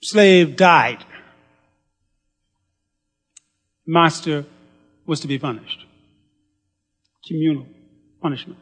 slave 0.00 0.55
died, 0.55 1.05
master 3.85 4.44
was 5.05 5.18
to 5.20 5.26
be 5.26 5.38
punished. 5.38 5.85
Communal 7.26 7.66
punishment. 8.22 8.61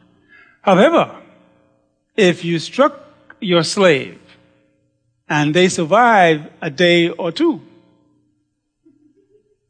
However, 0.61 1.21
if 2.17 2.43
you 2.43 2.57
struck 2.57 2.99
your 3.39 3.63
slave 3.63 4.19
and 5.27 5.53
they 5.53 5.69
survive 5.69 6.51
a 6.61 6.71
day 6.71 7.09
or 7.09 7.31
two, 7.31 7.61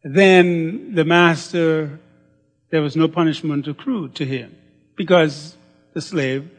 then 0.02 0.96
the 0.96 1.04
master 1.04 2.00
there 2.70 2.82
was 2.82 2.96
no 2.96 3.08
punishment 3.08 3.68
accrued 3.68 4.16
to 4.16 4.26
him 4.26 4.56
because 4.96 5.58
the 5.94 6.02
slave 6.02 6.50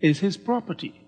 is 0.00 0.20
his 0.20 0.36
property. 0.36 1.00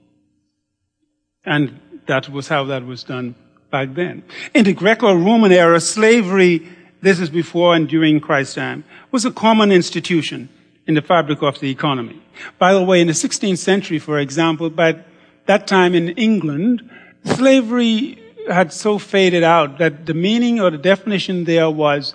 And 1.44 1.80
that 2.06 2.28
was 2.28 2.48
how 2.48 2.64
that 2.64 2.84
was 2.84 3.02
done 3.02 3.34
back 3.70 3.94
then. 3.94 4.22
In 4.54 4.64
the 4.64 4.72
Greco-Roman 4.72 5.52
era, 5.52 5.80
slavery, 5.80 6.68
this 7.00 7.20
is 7.20 7.30
before 7.30 7.74
and 7.74 7.88
during 7.88 8.20
Christ's 8.20 8.54
time, 8.54 8.84
was 9.10 9.24
a 9.24 9.30
common 9.30 9.72
institution 9.72 10.48
in 10.86 10.94
the 10.94 11.02
fabric 11.02 11.42
of 11.42 11.60
the 11.60 11.70
economy. 11.70 12.20
By 12.58 12.74
the 12.74 12.82
way, 12.82 13.00
in 13.00 13.06
the 13.06 13.12
16th 13.12 13.58
century, 13.58 13.98
for 13.98 14.18
example, 14.18 14.70
by 14.70 15.02
that 15.46 15.66
time 15.66 15.94
in 15.94 16.10
England, 16.10 16.88
slavery 17.24 18.18
had 18.48 18.72
so 18.72 18.98
faded 18.98 19.42
out 19.42 19.78
that 19.78 20.06
the 20.06 20.14
meaning 20.14 20.60
or 20.60 20.70
the 20.70 20.78
definition 20.78 21.44
there 21.44 21.70
was 21.70 22.14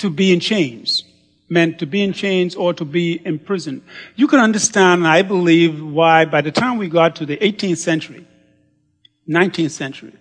to 0.00 0.10
be 0.10 0.32
in 0.32 0.40
chains, 0.40 1.04
meant 1.48 1.78
to 1.78 1.86
be 1.86 2.02
in 2.02 2.12
chains 2.12 2.54
or 2.54 2.74
to 2.74 2.84
be 2.84 3.20
imprisoned. 3.24 3.82
You 4.16 4.26
can 4.28 4.40
understand, 4.40 5.06
I 5.06 5.22
believe, 5.22 5.82
why 5.82 6.24
by 6.24 6.40
the 6.40 6.52
time 6.52 6.78
we 6.78 6.88
got 6.88 7.16
to 7.16 7.26
the 7.26 7.36
18th 7.36 7.78
century, 7.78 8.26
19th 9.28 9.70
century, 9.70 10.14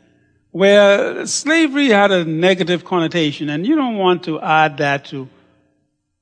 where 0.51 1.25
slavery 1.25 1.89
had 1.89 2.11
a 2.11 2.25
negative 2.25 2.83
connotation, 2.83 3.49
and 3.49 3.65
you 3.65 3.75
don't 3.75 3.97
want 3.97 4.23
to 4.23 4.41
add 4.41 4.77
that 4.77 5.05
to, 5.05 5.29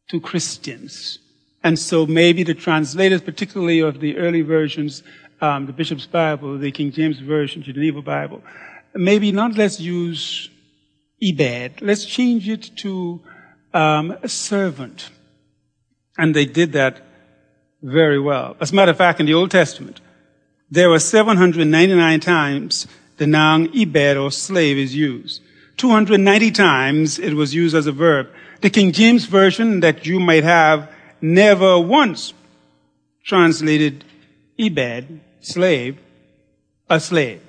to 0.09 0.19
Christians. 0.19 1.19
And 1.63 1.79
so 1.79 2.05
maybe 2.05 2.43
the 2.43 2.53
translators, 2.53 3.21
particularly 3.21 3.79
of 3.79 3.99
the 3.99 4.17
early 4.17 4.41
versions, 4.41 5.03
um, 5.41 5.65
the 5.65 5.73
Bishop's 5.73 6.05
Bible, 6.05 6.57
the 6.57 6.71
King 6.71 6.91
James 6.91 7.19
Version, 7.19 7.63
the 7.65 7.73
Geneva 7.73 8.01
Bible, 8.01 8.43
maybe 8.93 9.31
not 9.31 9.55
let's 9.55 9.79
use 9.79 10.49
Ebed, 11.21 11.81
let's 11.81 12.05
change 12.05 12.47
it 12.47 12.69
to 12.77 13.21
um, 13.77 14.17
a 14.23 14.27
servant. 14.27 15.09
And 16.17 16.35
they 16.35 16.45
did 16.45 16.73
that 16.73 17.01
very 17.83 18.19
well. 18.19 18.57
As 18.59 18.71
a 18.71 18.75
matter 18.75 18.91
of 18.91 18.97
fact, 18.97 19.19
in 19.19 19.27
the 19.27 19.35
Old 19.35 19.51
Testament, 19.51 20.01
there 20.71 20.89
were 20.89 20.99
799 20.99 22.19
times 22.19 22.87
the 23.17 23.27
noun 23.27 23.69
Ebed 23.75 24.17
or 24.17 24.31
slave 24.31 24.77
is 24.77 24.95
used. 24.95 25.41
290 25.77 26.51
times 26.51 27.19
it 27.19 27.35
was 27.35 27.53
used 27.53 27.75
as 27.75 27.85
a 27.85 27.91
verb. 27.91 28.27
The 28.61 28.71
King 28.71 28.91
James 28.91 29.25
Version 29.25 29.81
that 29.81 30.07
you 30.07 30.19
might 30.19 30.43
have 30.43 30.91
never 31.21 31.79
once 31.79 32.33
translated 33.23 34.03
Ebed, 34.57 35.19
slave, 35.41 35.99
a 36.89 36.99
slave. 36.99 37.41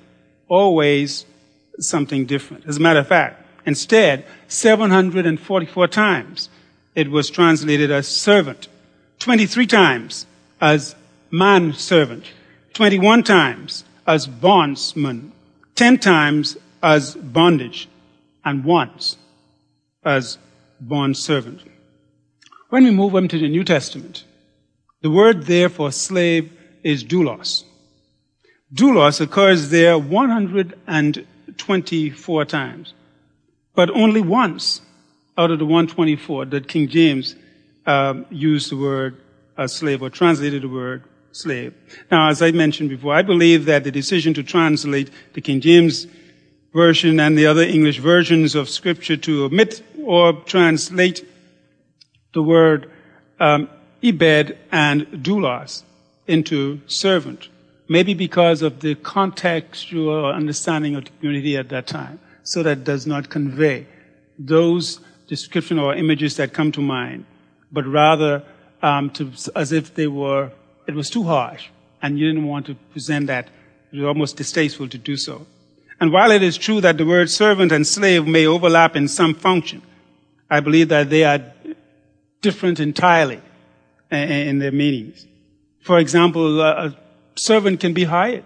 Always 0.47 1.25
something 1.79 2.25
different. 2.25 2.67
As 2.67 2.77
a 2.77 2.81
matter 2.81 2.99
of 2.99 3.07
fact, 3.07 3.48
instead, 3.69 4.25
744 4.47 5.87
times 5.87 6.49
it 6.95 7.09
was 7.09 7.29
translated 7.29 7.91
as 7.91 8.07
servant, 8.07 8.67
23 9.19 9.67
times 9.67 10.25
as 10.59 10.95
man 11.31 11.73
servant, 11.73 12.25
21 12.73 13.23
times 13.23 13.83
as 14.07 14.25
bondsman, 14.25 15.31
10 15.75 15.99
times 15.99 16.57
as 16.81 17.13
bondage, 17.15 17.87
and 18.43 18.65
once 18.65 19.17
as 20.03 20.39
bond 20.81 21.15
servant. 21.15 21.61
When 22.69 22.83
we 22.83 22.89
move 22.91 23.15
on 23.15 23.27
to 23.27 23.37
the 23.37 23.49
New 23.49 23.63
Testament, 23.63 24.23
the 25.01 25.11
word 25.11 25.43
there 25.43 25.69
for 25.69 25.91
slave 25.91 26.51
is 26.83 27.03
doulos. 27.03 27.65
Doulos 28.73 29.21
occurs 29.21 29.69
there 29.69 29.97
124 29.97 32.45
times, 32.45 32.93
but 33.79 33.89
only 33.91 34.19
once 34.19 34.81
out 35.37 35.51
of 35.51 35.57
the 35.57 35.63
124 35.63 36.43
did 36.47 36.67
King 36.67 36.89
James 36.89 37.37
um, 37.85 38.25
use 38.29 38.69
the 38.69 38.75
word 38.75 39.15
uh, 39.57 39.67
slave 39.67 40.01
or 40.01 40.09
translated 40.09 40.63
the 40.63 40.67
word 40.67 41.05
slave. 41.31 41.73
Now, 42.11 42.29
as 42.29 42.41
I 42.41 42.51
mentioned 42.51 42.89
before, 42.89 43.13
I 43.13 43.21
believe 43.21 43.63
that 43.67 43.85
the 43.85 43.91
decision 43.91 44.33
to 44.33 44.43
translate 44.43 45.09
the 45.31 45.39
King 45.39 45.61
James 45.61 46.07
version 46.73 47.21
and 47.21 47.37
the 47.37 47.45
other 47.45 47.61
English 47.61 47.99
versions 47.99 48.53
of 48.53 48.67
Scripture 48.67 49.15
to 49.15 49.45
omit 49.45 49.81
or 50.03 50.33
translate 50.33 51.25
the 52.33 52.43
word 52.43 52.91
um, 53.39 53.69
Ebed 54.03 54.57
and 54.73 55.07
doulos 55.23 55.83
into 56.27 56.81
servant, 56.85 57.47
maybe 57.87 58.13
because 58.13 58.61
of 58.61 58.81
the 58.81 58.95
contextual 58.95 60.35
understanding 60.35 60.95
of 60.97 61.05
the 61.05 61.11
community 61.11 61.55
at 61.55 61.69
that 61.69 61.87
time, 61.87 62.19
so 62.49 62.63
that 62.63 62.83
does 62.83 63.05
not 63.05 63.29
convey 63.29 63.85
those 64.39 64.99
description 65.27 65.77
or 65.77 65.93
images 65.93 66.35
that 66.37 66.51
come 66.51 66.71
to 66.71 66.81
mind, 66.81 67.23
but 67.71 67.85
rather 67.85 68.43
um, 68.81 69.11
to, 69.11 69.31
as 69.55 69.71
if 69.71 69.93
they 69.93 70.07
were, 70.07 70.51
it 70.87 70.95
was 70.95 71.11
too 71.11 71.21
harsh, 71.21 71.67
and 72.01 72.17
you 72.17 72.25
didn't 72.25 72.47
want 72.47 72.65
to 72.65 72.73
present 72.91 73.27
that. 73.27 73.47
It 73.91 73.97
was 73.97 74.05
almost 74.05 74.35
distasteful 74.35 74.89
to 74.89 74.97
do 74.97 75.15
so. 75.15 75.45
And 75.99 76.11
while 76.11 76.31
it 76.31 76.41
is 76.41 76.57
true 76.57 76.81
that 76.81 76.97
the 76.97 77.05
word 77.05 77.29
servant 77.29 77.71
and 77.71 77.85
slave 77.85 78.25
may 78.25 78.47
overlap 78.47 78.95
in 78.95 79.07
some 79.07 79.35
function, 79.35 79.83
I 80.49 80.59
believe 80.59 80.89
that 80.89 81.11
they 81.11 81.25
are 81.25 81.53
different 82.41 82.79
entirely 82.79 83.41
in 84.09 84.57
their 84.57 84.71
meanings. 84.71 85.27
For 85.81 85.99
example, 85.99 86.61
a 86.61 86.97
servant 87.35 87.79
can 87.79 87.93
be 87.93 88.05
hired. 88.05 88.43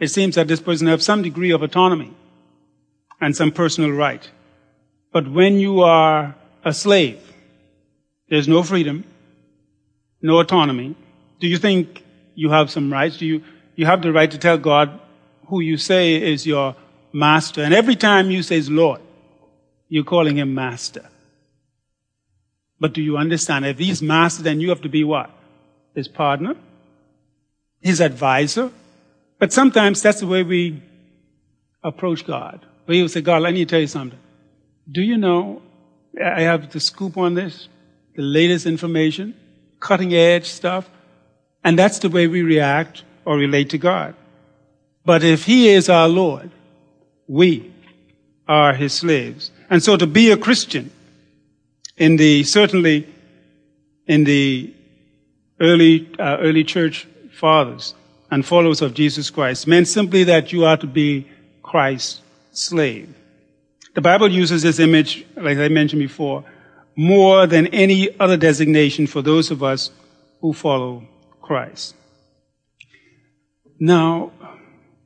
It 0.00 0.08
seems 0.08 0.34
that 0.34 0.48
this 0.48 0.60
person 0.60 0.88
has 0.88 1.04
some 1.04 1.22
degree 1.22 1.52
of 1.52 1.62
autonomy 1.62 2.15
and 3.20 3.36
some 3.36 3.50
personal 3.50 3.90
right. 3.90 4.28
But 5.12 5.30
when 5.30 5.58
you 5.60 5.80
are 5.80 6.34
a 6.64 6.72
slave, 6.72 7.20
there's 8.28 8.48
no 8.48 8.62
freedom, 8.62 9.04
no 10.20 10.40
autonomy. 10.40 10.94
Do 11.40 11.46
you 11.46 11.58
think 11.58 12.02
you 12.34 12.50
have 12.50 12.70
some 12.70 12.92
rights? 12.92 13.18
Do 13.18 13.26
you, 13.26 13.42
you 13.76 13.86
have 13.86 14.02
the 14.02 14.12
right 14.12 14.30
to 14.30 14.38
tell 14.38 14.58
God 14.58 15.00
who 15.48 15.60
you 15.60 15.76
say 15.76 16.16
is 16.16 16.46
your 16.46 16.74
master? 17.12 17.62
And 17.62 17.72
every 17.72 17.96
time 17.96 18.30
you 18.30 18.42
say 18.42 18.60
Lord, 18.62 19.00
you're 19.88 20.04
calling 20.04 20.36
him 20.36 20.54
master. 20.54 21.08
But 22.78 22.92
do 22.92 23.00
you 23.00 23.16
understand? 23.16 23.64
If 23.64 23.78
he's 23.78 24.02
master, 24.02 24.42
then 24.42 24.60
you 24.60 24.68
have 24.68 24.82
to 24.82 24.88
be 24.88 25.04
what? 25.04 25.30
His 25.94 26.08
partner? 26.08 26.56
His 27.80 28.00
advisor? 28.00 28.70
But 29.38 29.52
sometimes 29.52 30.02
that's 30.02 30.20
the 30.20 30.26
way 30.26 30.42
we 30.42 30.82
approach 31.82 32.26
God. 32.26 32.66
We 32.86 33.02
will 33.02 33.08
say, 33.08 33.20
God, 33.20 33.42
let 33.42 33.54
me 33.54 33.64
tell 33.64 33.80
you 33.80 33.86
something. 33.86 34.18
Do 34.90 35.02
you 35.02 35.16
know 35.16 35.62
I 36.22 36.42
have 36.42 36.70
the 36.70 36.80
scoop 36.80 37.16
on 37.16 37.34
this? 37.34 37.68
The 38.14 38.22
latest 38.22 38.66
information, 38.66 39.34
cutting 39.80 40.14
edge 40.14 40.46
stuff. 40.46 40.88
And 41.64 41.78
that's 41.78 41.98
the 41.98 42.08
way 42.08 42.26
we 42.26 42.42
react 42.42 43.02
or 43.24 43.36
relate 43.36 43.70
to 43.70 43.78
God. 43.78 44.14
But 45.04 45.24
if 45.24 45.44
He 45.44 45.68
is 45.68 45.88
our 45.88 46.08
Lord, 46.08 46.50
we 47.26 47.72
are 48.46 48.72
His 48.74 48.92
slaves. 48.92 49.50
And 49.68 49.82
so 49.82 49.96
to 49.96 50.06
be 50.06 50.30
a 50.30 50.36
Christian 50.36 50.90
in 51.96 52.16
the, 52.16 52.44
certainly 52.44 53.12
in 54.06 54.24
the 54.24 54.72
early, 55.60 56.08
uh, 56.18 56.38
early 56.38 56.64
church 56.64 57.08
fathers 57.32 57.94
and 58.30 58.44
followers 58.44 58.82
of 58.82 58.94
Jesus 58.94 59.30
Christ 59.30 59.66
meant 59.66 59.88
simply 59.88 60.24
that 60.24 60.52
you 60.52 60.64
are 60.64 60.76
to 60.76 60.86
be 60.86 61.28
Christ's 61.62 62.22
slave. 62.56 63.14
The 63.94 64.00
Bible 64.00 64.30
uses 64.30 64.62
this 64.62 64.78
image, 64.78 65.26
like 65.36 65.58
I 65.58 65.68
mentioned 65.68 66.00
before, 66.00 66.44
more 66.96 67.46
than 67.46 67.66
any 67.68 68.18
other 68.18 68.36
designation 68.36 69.06
for 69.06 69.22
those 69.22 69.50
of 69.50 69.62
us 69.62 69.90
who 70.40 70.52
follow 70.52 71.02
Christ. 71.40 71.94
Now, 73.78 74.32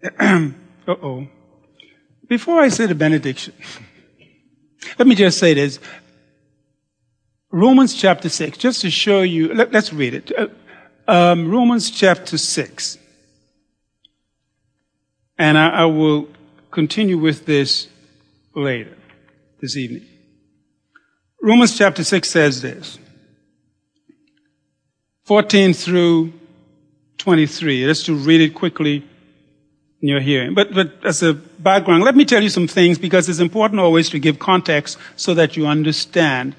uh-oh. 0.21 1.27
Before 2.29 2.61
I 2.61 2.69
say 2.69 2.87
the 2.87 2.95
benediction, 2.95 3.55
let 4.99 5.09
me 5.09 5.15
just 5.15 5.39
say 5.39 5.55
this. 5.55 5.81
Romans 7.51 7.95
chapter 7.95 8.29
6, 8.29 8.59
just 8.59 8.81
to 8.83 8.91
show 8.91 9.23
you, 9.23 9.53
let, 9.53 9.75
us 9.75 9.93
read 9.93 10.15
it. 10.15 10.33
Uh, 10.39 10.47
um, 11.11 11.51
Romans 11.51 11.91
chapter 11.91 12.39
6. 12.39 12.99
And 15.37 15.59
I, 15.59 15.69
I 15.71 15.85
will 15.87 16.29
continue 16.71 17.19
with 17.19 17.47
this 17.47 17.89
later, 18.55 18.97
this 19.61 19.77
evening. 19.77 20.07
Romans 21.43 21.77
chapter 21.77 22.05
6 22.05 22.29
says 22.29 22.61
this 22.61 22.99
14 25.25 25.73
through 25.73 26.33
23. 27.19 27.87
Let's 27.87 28.03
to 28.05 28.15
read 28.15 28.41
it 28.41 28.55
quickly 28.55 29.05
in 30.01 30.09
your 30.09 30.21
hearing. 30.21 30.55
But, 30.55 30.75
but 30.75 31.05
as 31.05 31.23
a 31.23 31.35
background, 31.35 32.05
let 32.05 32.17
me 32.17 32.25
tell 32.25 32.43
you 32.43 32.49
some 32.49 32.67
things 32.67 32.99
because 32.99 33.29
it's 33.29 33.39
important 33.39 33.81
always 33.81 34.09
to 34.11 34.19
give 34.19 34.39
context 34.39 34.99
so 35.17 35.35
that 35.35 35.57
you 35.57 35.67
understand 35.67 36.55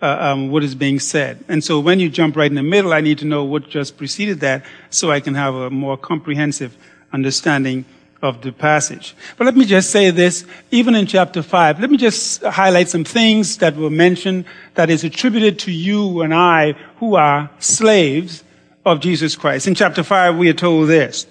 uh, 0.00 0.18
um, 0.20 0.50
what 0.50 0.64
is 0.64 0.74
being 0.74 0.98
said. 0.98 1.44
And 1.48 1.62
so 1.62 1.78
when 1.78 2.00
you 2.00 2.08
jump 2.08 2.36
right 2.36 2.50
in 2.50 2.56
the 2.56 2.62
middle, 2.62 2.92
I 2.92 3.00
need 3.00 3.18
to 3.18 3.24
know 3.24 3.44
what 3.44 3.68
just 3.68 3.96
preceded 3.96 4.40
that 4.40 4.64
so 4.90 5.10
I 5.12 5.20
can 5.20 5.34
have 5.34 5.54
a 5.54 5.70
more 5.70 5.96
comprehensive 5.96 6.76
understanding 7.12 7.84
of 8.22 8.40
the 8.40 8.52
passage. 8.52 9.16
But 9.36 9.46
let 9.46 9.56
me 9.56 9.64
just 9.64 9.90
say 9.90 10.10
this, 10.10 10.46
even 10.70 10.94
in 10.94 11.06
chapter 11.06 11.42
5, 11.42 11.80
let 11.80 11.90
me 11.90 11.96
just 11.96 12.42
highlight 12.42 12.88
some 12.88 13.04
things 13.04 13.58
that 13.58 13.76
were 13.76 13.90
mentioned 13.90 14.44
that 14.74 14.88
is 14.88 15.02
attributed 15.02 15.58
to 15.60 15.72
you 15.72 16.22
and 16.22 16.32
I 16.32 16.72
who 16.98 17.16
are 17.16 17.50
slaves 17.58 18.44
of 18.86 19.00
Jesus 19.00 19.34
Christ. 19.34 19.66
In 19.66 19.74
chapter 19.74 20.04
5, 20.04 20.36
we 20.36 20.48
are 20.48 20.54
told 20.54 20.88
this, 20.88 21.26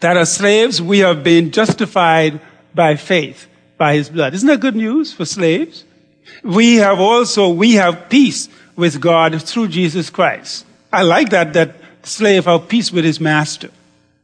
that 0.00 0.16
as 0.18 0.32
slaves, 0.34 0.80
we 0.80 0.98
have 0.98 1.24
been 1.24 1.50
justified 1.50 2.40
by 2.74 2.96
faith, 2.96 3.48
by 3.78 3.94
his 3.94 4.10
blood. 4.10 4.34
Isn't 4.34 4.48
that 4.48 4.60
good 4.60 4.76
news 4.76 5.12
for 5.12 5.24
slaves? 5.24 5.84
We 6.42 6.76
have 6.76 7.00
also, 7.00 7.48
we 7.48 7.74
have 7.74 8.10
peace 8.10 8.50
with 8.76 9.00
God 9.00 9.42
through 9.42 9.68
Jesus 9.68 10.10
Christ. 10.10 10.66
I 10.92 11.02
like 11.02 11.30
that, 11.30 11.54
that 11.54 11.76
slave 12.02 12.44
have 12.44 12.68
peace 12.68 12.92
with 12.92 13.04
his 13.04 13.20
master. 13.20 13.70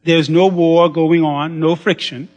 There's 0.05 0.29
no 0.29 0.47
war 0.47 0.87
going 0.87 1.23
on, 1.23 1.59
no 1.59 1.75
friction. 1.75 2.29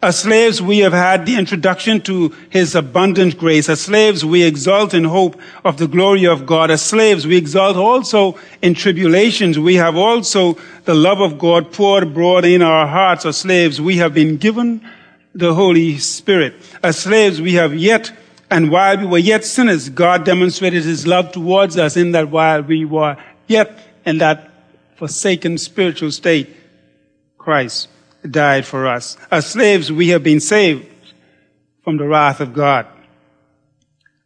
As 0.00 0.20
slaves, 0.20 0.62
we 0.62 0.78
have 0.80 0.92
had 0.92 1.26
the 1.26 1.36
introduction 1.36 2.00
to 2.02 2.32
His 2.50 2.74
abundant 2.74 3.36
grace. 3.36 3.68
As 3.68 3.80
slaves, 3.80 4.24
we 4.24 4.44
exult 4.44 4.94
in 4.94 5.04
hope 5.04 5.40
of 5.64 5.78
the 5.78 5.88
glory 5.88 6.26
of 6.26 6.46
God. 6.46 6.70
As 6.70 6.82
slaves, 6.82 7.26
we 7.26 7.36
exult 7.36 7.76
also 7.76 8.38
in 8.62 8.74
tribulations. 8.74 9.58
We 9.58 9.74
have 9.74 9.96
also 9.96 10.56
the 10.84 10.94
love 10.94 11.20
of 11.20 11.38
God 11.38 11.72
poured 11.72 12.04
abroad 12.04 12.44
in 12.44 12.62
our 12.62 12.86
hearts. 12.86 13.26
As 13.26 13.38
slaves, 13.38 13.80
we 13.80 13.96
have 13.96 14.14
been 14.14 14.36
given 14.36 14.86
the 15.34 15.52
Holy 15.54 15.98
Spirit. 15.98 16.54
As 16.82 16.98
slaves, 16.98 17.40
we 17.40 17.54
have 17.54 17.74
yet, 17.74 18.12
and 18.50 18.70
while 18.70 18.98
we 18.98 19.06
were 19.06 19.18
yet 19.18 19.44
sinners, 19.44 19.88
God 19.88 20.24
demonstrated 20.24 20.84
His 20.84 21.06
love 21.06 21.32
towards 21.32 21.76
us 21.76 21.96
in 21.96 22.12
that 22.12 22.30
while 22.30 22.62
we 22.62 22.84
were 22.84 23.16
yet 23.48 23.76
in 24.04 24.18
that 24.18 24.50
forsaken 24.94 25.58
spiritual 25.58 26.12
state, 26.12 26.55
Christ 27.46 27.86
died 28.28 28.66
for 28.66 28.88
us. 28.88 29.16
As 29.30 29.46
slaves, 29.46 29.92
we 29.92 30.08
have 30.08 30.24
been 30.24 30.40
saved 30.40 30.84
from 31.84 31.96
the 31.96 32.02
wrath 32.02 32.40
of 32.40 32.52
God. 32.52 32.88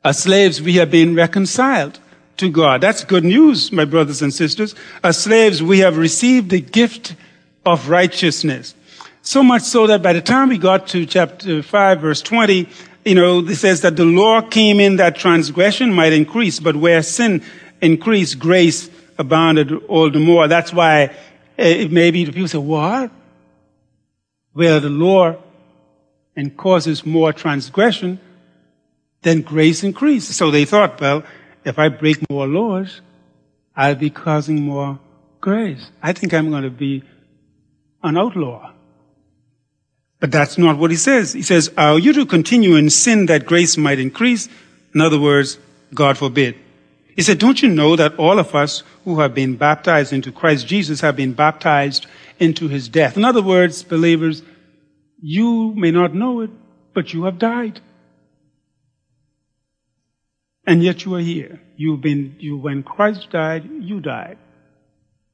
As 0.02 0.20
slaves, 0.20 0.62
we 0.62 0.76
have 0.76 0.90
been 0.90 1.14
reconciled 1.14 1.98
to 2.38 2.50
God. 2.50 2.80
That's 2.80 3.04
good 3.04 3.24
news, 3.24 3.72
my 3.72 3.84
brothers 3.84 4.22
and 4.22 4.32
sisters. 4.32 4.74
As 5.04 5.22
slaves, 5.22 5.62
we 5.62 5.80
have 5.80 5.98
received 5.98 6.48
the 6.48 6.62
gift 6.62 7.14
of 7.66 7.90
righteousness. 7.90 8.74
So 9.20 9.42
much 9.42 9.64
so 9.64 9.86
that 9.86 10.02
by 10.02 10.14
the 10.14 10.22
time 10.22 10.48
we 10.48 10.56
got 10.56 10.88
to 10.88 11.04
chapter 11.04 11.62
5, 11.62 12.00
verse 12.00 12.22
20, 12.22 12.70
you 13.04 13.14
know, 13.14 13.40
it 13.40 13.56
says 13.56 13.82
that 13.82 13.96
the 13.96 14.06
law 14.06 14.40
came 14.40 14.80
in 14.80 14.96
that 14.96 15.16
transgression 15.16 15.92
might 15.92 16.14
increase, 16.14 16.58
but 16.58 16.74
where 16.74 17.02
sin 17.02 17.42
increased, 17.82 18.38
grace 18.38 18.88
abounded 19.18 19.74
all 19.88 20.10
the 20.10 20.18
more. 20.18 20.48
That's 20.48 20.72
why 20.72 21.14
Eh, 21.60 21.84
it 21.84 21.92
may 21.92 22.10
be 22.10 22.24
the 22.24 22.32
people 22.32 22.48
say, 22.48 22.58
what? 22.58 23.10
where 24.52 24.80
the 24.80 24.88
law 24.88 25.36
and 26.36 26.56
causes 26.56 27.06
more 27.06 27.32
transgression, 27.32 28.18
then 29.22 29.42
grace 29.42 29.84
increases. 29.84 30.36
So 30.36 30.50
they 30.50 30.64
thought, 30.64 31.00
well, 31.00 31.22
if 31.64 31.78
I 31.78 31.88
break 31.88 32.28
more 32.30 32.46
laws, 32.46 33.00
I'll 33.76 33.94
be 33.94 34.10
causing 34.10 34.62
more 34.62 34.98
grace. 35.40 35.90
I 36.02 36.12
think 36.12 36.34
I'm 36.34 36.50
going 36.50 36.64
to 36.64 36.70
be 36.70 37.04
an 38.02 38.16
outlaw. 38.16 38.72
But 40.18 40.32
that's 40.32 40.58
not 40.58 40.76
what 40.76 40.90
he 40.90 40.96
says. 40.96 41.32
He 41.32 41.42
says, 41.42 41.72
are 41.78 41.98
you 41.98 42.12
to 42.12 42.26
continue 42.26 42.76
in 42.76 42.90
sin 42.90 43.26
that 43.26 43.46
grace 43.46 43.76
might 43.76 43.98
increase? 43.98 44.48
In 44.94 45.00
other 45.00 45.18
words, 45.18 45.58
God 45.94 46.18
forbid. 46.18 46.56
He 47.16 47.22
said, 47.22 47.38
don't 47.38 47.62
you 47.62 47.68
know 47.68 47.96
that 47.96 48.16
all 48.16 48.38
of 48.38 48.54
us 48.54 48.82
who 49.04 49.20
have 49.20 49.34
been 49.34 49.56
baptized 49.56 50.12
into 50.12 50.32
Christ 50.32 50.66
Jesus 50.66 51.00
have 51.00 51.16
been 51.16 51.32
baptized 51.32 52.06
into 52.38 52.68
his 52.68 52.88
death. 52.88 53.16
In 53.16 53.24
other 53.24 53.42
words, 53.42 53.82
believers, 53.82 54.42
you 55.20 55.74
may 55.74 55.90
not 55.90 56.14
know 56.14 56.40
it, 56.40 56.50
but 56.94 57.12
you 57.12 57.24
have 57.24 57.38
died. 57.38 57.80
And 60.66 60.82
yet 60.82 61.04
you 61.04 61.14
are 61.16 61.20
here. 61.20 61.60
You've 61.76 62.00
been, 62.00 62.36
you, 62.38 62.56
when 62.56 62.82
Christ 62.82 63.30
died, 63.30 63.68
you 63.80 64.00
died. 64.00 64.38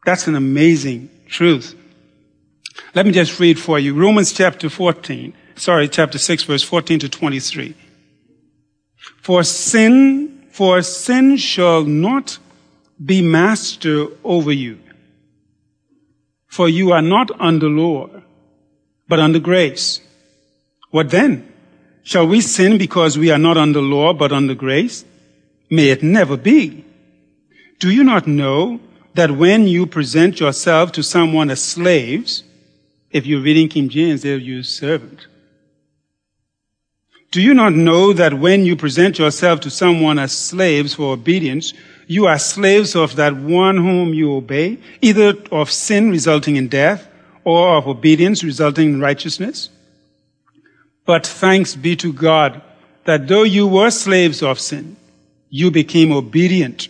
That's 0.05 0.27
an 0.29 0.35
amazing 0.35 1.11
truth. 1.27 1.75
Let 2.95 3.07
me 3.07 3.13
just 3.13 3.39
read 3.41 3.59
for 3.59 3.79
you 3.79 3.95
Romans 3.95 4.33
chapter 4.33 4.69
14, 4.69 5.35
sorry, 5.57 5.89
chapter 5.89 6.19
6, 6.19 6.45
verse 6.45 6.63
14 6.63 7.01
to 7.01 7.09
23. 7.09 7.75
For 9.21 9.43
sin, 9.43 10.36
for 10.57 10.83
sin 10.83 11.37
shall 11.37 11.83
not 11.85 12.39
be 13.13 13.21
master 13.21 14.07
over 14.25 14.53
you 14.53 14.77
for 16.57 16.71
you 16.71 16.91
are 16.93 17.03
not 17.03 17.31
under 17.39 17.69
law, 17.69 18.09
but 19.09 19.21
under 19.21 19.39
grace. 19.39 20.01
What 20.91 21.11
then? 21.11 21.53
Shall 22.03 22.27
we 22.27 22.41
sin 22.41 22.79
because 22.79 23.19
we 23.19 23.31
are 23.31 23.39
not 23.39 23.59
under 23.59 23.83
law, 23.83 24.15
but 24.15 24.33
under 24.33 24.55
grace? 24.55 25.05
May 25.69 25.91
it 25.91 26.03
never 26.03 26.35
be. 26.39 26.83
Do 27.79 27.91
you 27.91 28.03
not 28.03 28.27
know 28.27 28.81
that 29.13 29.33
when 29.33 29.69
you 29.69 29.85
present 29.85 30.41
yourself 30.41 30.93
to 30.93 31.03
someone 31.03 31.51
as 31.51 31.63
slaves, 31.63 32.43
if 33.11 33.27
you're 33.27 33.43
reading 33.43 33.69
King 33.69 33.91
James, 33.91 34.23
they'll 34.23 34.41
use 34.41 34.71
servant. 34.71 35.27
Do 37.37 37.43
you 37.43 37.53
not 37.53 37.75
know 37.75 38.15
that 38.15 38.33
when 38.33 38.65
you 38.65 38.77
present 38.77 39.19
yourself 39.19 39.61
to 39.61 39.69
someone 39.69 40.19
as 40.19 40.33
slaves 40.33 40.95
for 40.95 41.13
obedience, 41.13 41.75
you 42.07 42.25
are 42.25 42.39
slaves 42.39 42.97
of 42.97 43.17
that 43.17 43.37
one 43.37 43.77
whom 43.77 44.15
you 44.15 44.35
obey, 44.35 44.79
either 45.03 45.35
of 45.53 45.71
sin 45.71 46.09
resulting 46.11 46.57
in 46.57 46.69
death 46.69 47.07
or 47.45 47.77
of 47.77 47.87
obedience 47.87 48.43
resulting 48.43 48.95
in 48.95 49.01
righteousness. 49.03 49.69
But 51.05 51.27
thanks 51.27 51.77
be 51.77 51.95
to 51.97 52.11
God 52.11 52.63
that 53.05 53.29
though 53.29 53.43
you 53.43 53.67
were 53.67 53.91
slaves 53.91 54.43
of 54.43 54.59
sin, 54.59 54.97
you 55.51 55.71
became 55.71 56.13
obedient 56.13 56.89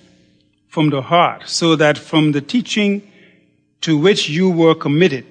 from 0.69 0.91
the 0.91 1.03
heart, 1.03 1.49
so 1.49 1.75
that 1.75 1.99
from 1.99 2.31
the 2.31 2.41
teaching 2.41 3.03
to 3.81 3.99
which 3.99 4.29
you 4.29 4.49
were 4.49 4.77
committed, 4.77 5.27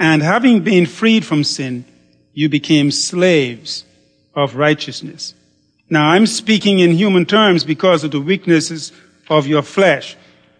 and 0.00 0.20
having 0.20 0.64
been 0.64 0.84
freed 0.84 1.24
from 1.24 1.44
sin, 1.44 1.84
you 2.34 2.48
became 2.48 2.90
slaves 2.90 3.84
of 4.34 4.56
righteousness. 4.56 5.34
Now 5.90 6.10
I'm 6.10 6.26
speaking 6.26 6.80
in 6.80 6.92
human 6.92 7.24
terms 7.24 7.64
because 7.64 8.04
of 8.04 8.10
the 8.10 8.20
weaknesses 8.20 8.92
of 9.28 9.46
your 9.46 9.62
flesh. 9.62 10.16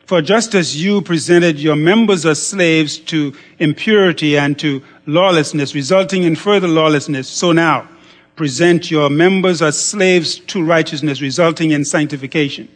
For 0.07 0.23
just 0.23 0.55
as 0.55 0.83
you 0.83 1.03
presented 1.03 1.59
your 1.59 1.77
members 1.77 2.25
as 2.25 2.45
slaves 2.45 2.99
to 2.99 3.35
impurity 3.59 4.39
and 4.39 4.59
to 4.59 4.83
lawlessness, 5.05 5.75
resulting 5.75 6.23
in 6.23 6.35
further 6.35 6.69
lawlessness, 6.69 7.29
so 7.29 7.53
now 7.53 7.87
present 8.35 8.91
your 8.91 9.11
members 9.11 9.61
as 9.61 9.79
slaves 9.79 10.39
to 10.39 10.65
righteousness, 10.65 11.21
resulting 11.21 11.73
in 11.73 11.85
sanctification. 11.85 12.69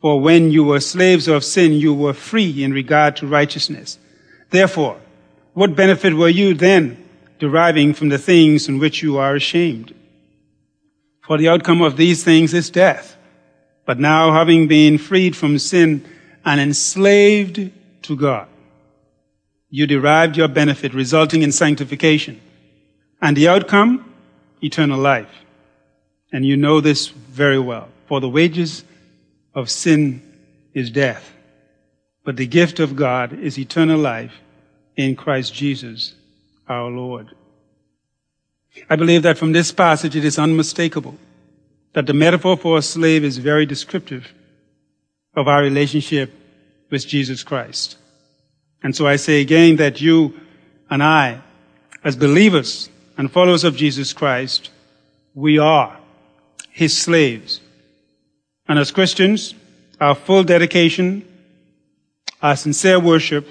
For 0.00 0.20
when 0.20 0.50
you 0.50 0.64
were 0.64 0.80
slaves 0.80 1.28
of 1.28 1.44
sin, 1.44 1.74
you 1.74 1.94
were 1.94 2.14
free 2.14 2.64
in 2.64 2.72
regard 2.72 3.14
to 3.16 3.26
righteousness. 3.26 3.98
Therefore, 4.50 4.98
what 5.52 5.76
benefit 5.76 6.14
were 6.14 6.28
you 6.28 6.54
then 6.54 7.01
deriving 7.42 7.92
from 7.92 8.08
the 8.08 8.18
things 8.18 8.68
in 8.68 8.78
which 8.78 9.02
you 9.02 9.18
are 9.18 9.34
ashamed? 9.34 9.92
For 11.22 11.36
the 11.36 11.48
outcome 11.48 11.82
of 11.82 11.96
these 11.96 12.22
things 12.22 12.54
is 12.54 12.70
death. 12.70 13.16
But 13.84 13.98
now, 13.98 14.32
having 14.32 14.68
been 14.68 14.96
freed 14.96 15.34
from 15.34 15.58
sin 15.58 16.04
and 16.44 16.60
enslaved 16.60 17.72
to 18.02 18.16
God, 18.16 18.46
you 19.70 19.88
derived 19.88 20.36
your 20.36 20.46
benefit, 20.46 20.94
resulting 20.94 21.42
in 21.42 21.50
sanctification. 21.50 22.40
And 23.20 23.36
the 23.36 23.48
outcome? 23.48 24.14
Eternal 24.62 25.00
life. 25.00 25.34
And 26.32 26.46
you 26.46 26.56
know 26.56 26.80
this 26.80 27.08
very 27.08 27.58
well. 27.58 27.88
For 28.06 28.20
the 28.20 28.28
wages 28.28 28.84
of 29.52 29.68
sin 29.68 30.22
is 30.74 30.92
death. 30.92 31.32
But 32.24 32.36
the 32.36 32.46
gift 32.46 32.78
of 32.78 32.94
God 32.94 33.32
is 33.32 33.58
eternal 33.58 33.98
life 33.98 34.38
in 34.96 35.16
Christ 35.16 35.52
Jesus 35.52 36.14
our 36.72 36.90
Lord. 36.90 37.34
I 38.88 38.96
believe 38.96 39.22
that 39.22 39.38
from 39.38 39.52
this 39.52 39.70
passage 39.72 40.16
it 40.16 40.24
is 40.24 40.38
unmistakable 40.38 41.16
that 41.92 42.06
the 42.06 42.14
metaphor 42.14 42.56
for 42.56 42.78
a 42.78 42.82
slave 42.82 43.22
is 43.24 43.38
very 43.38 43.66
descriptive 43.66 44.32
of 45.34 45.46
our 45.48 45.62
relationship 45.62 46.32
with 46.90 47.06
Jesus 47.06 47.42
Christ. 47.42 47.96
And 48.82 48.96
so 48.96 49.06
I 49.06 49.16
say 49.16 49.40
again 49.40 49.76
that 49.76 50.00
you 50.00 50.38
and 50.90 51.02
I, 51.02 51.42
as 52.02 52.16
believers 52.16 52.88
and 53.16 53.30
followers 53.30 53.64
of 53.64 53.76
Jesus 53.76 54.12
Christ, 54.12 54.70
we 55.34 55.58
are 55.58 55.98
his 56.70 56.96
slaves. 56.96 57.60
And 58.68 58.78
as 58.78 58.90
Christians, 58.90 59.54
our 60.00 60.14
full 60.14 60.44
dedication, 60.44 61.26
our 62.40 62.56
sincere 62.56 62.98
worship 62.98 63.46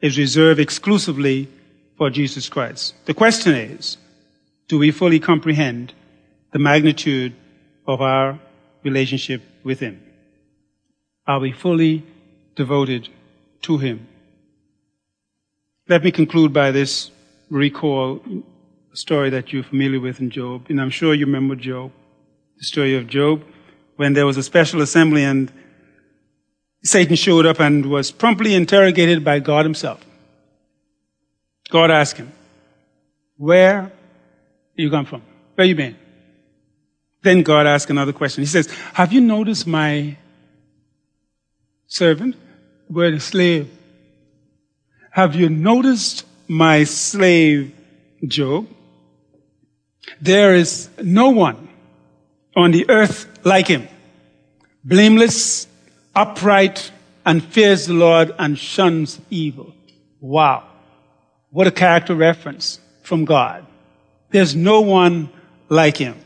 is 0.00 0.16
reserved 0.16 0.60
exclusively 0.60 1.48
for 1.96 2.10
Jesus 2.10 2.48
Christ. 2.48 2.94
The 3.06 3.14
question 3.14 3.54
is, 3.54 3.96
do 4.68 4.78
we 4.78 4.90
fully 4.90 5.20
comprehend 5.20 5.94
the 6.52 6.58
magnitude 6.58 7.34
of 7.86 8.00
our 8.00 8.38
relationship 8.82 9.42
with 9.64 9.80
Him? 9.80 10.02
Are 11.26 11.40
we 11.40 11.52
fully 11.52 12.04
devoted 12.54 13.08
to 13.62 13.78
Him? 13.78 14.06
Let 15.88 16.02
me 16.04 16.10
conclude 16.10 16.52
by 16.52 16.70
this 16.70 17.10
recall 17.48 18.20
story 18.92 19.30
that 19.30 19.52
you're 19.52 19.62
familiar 19.62 20.00
with 20.00 20.20
in 20.20 20.30
Job, 20.30 20.66
and 20.68 20.80
I'm 20.80 20.90
sure 20.90 21.14
you 21.14 21.26
remember 21.26 21.54
Job, 21.54 21.92
the 22.58 22.64
story 22.64 22.96
of 22.96 23.06
Job, 23.06 23.44
when 23.96 24.14
there 24.14 24.26
was 24.26 24.36
a 24.36 24.42
special 24.42 24.82
assembly 24.82 25.22
and 25.22 25.52
Satan 26.82 27.16
showed 27.16 27.46
up 27.46 27.60
and 27.60 27.86
was 27.86 28.10
promptly 28.10 28.54
interrogated 28.54 29.24
by 29.24 29.40
God 29.40 29.64
himself. 29.64 30.05
God 31.68 31.90
asked 31.90 32.16
him, 32.16 32.32
where 33.36 33.92
you 34.74 34.90
come 34.90 35.04
from? 35.04 35.22
Where 35.54 35.66
you 35.66 35.74
been? 35.74 35.96
Then 37.22 37.42
God 37.42 37.66
asked 37.66 37.90
another 37.90 38.12
question. 38.12 38.42
He 38.42 38.46
says, 38.46 38.70
Have 38.94 39.12
you 39.12 39.20
noticed 39.20 39.66
my 39.66 40.16
servant? 41.86 42.36
The 42.88 42.92
word 42.92 43.22
slave 43.22 43.68
Have 45.10 45.34
you 45.34 45.48
noticed 45.48 46.24
my 46.46 46.84
slave 46.84 47.74
Job? 48.26 48.68
There 50.20 50.54
is 50.54 50.88
no 51.02 51.30
one 51.30 51.68
on 52.54 52.70
the 52.70 52.88
earth 52.88 53.26
like 53.44 53.66
him, 53.66 53.88
blameless, 54.84 55.66
upright, 56.14 56.90
and 57.24 57.44
fears 57.44 57.86
the 57.86 57.94
Lord 57.94 58.32
and 58.38 58.56
shuns 58.56 59.20
evil. 59.30 59.74
Wow. 60.20 60.75
What 61.50 61.66
a 61.66 61.70
character 61.70 62.14
reference 62.14 62.80
from 63.02 63.24
God. 63.24 63.66
There's 64.30 64.54
no 64.54 64.80
one 64.80 65.30
like 65.68 65.96
him 65.96 66.16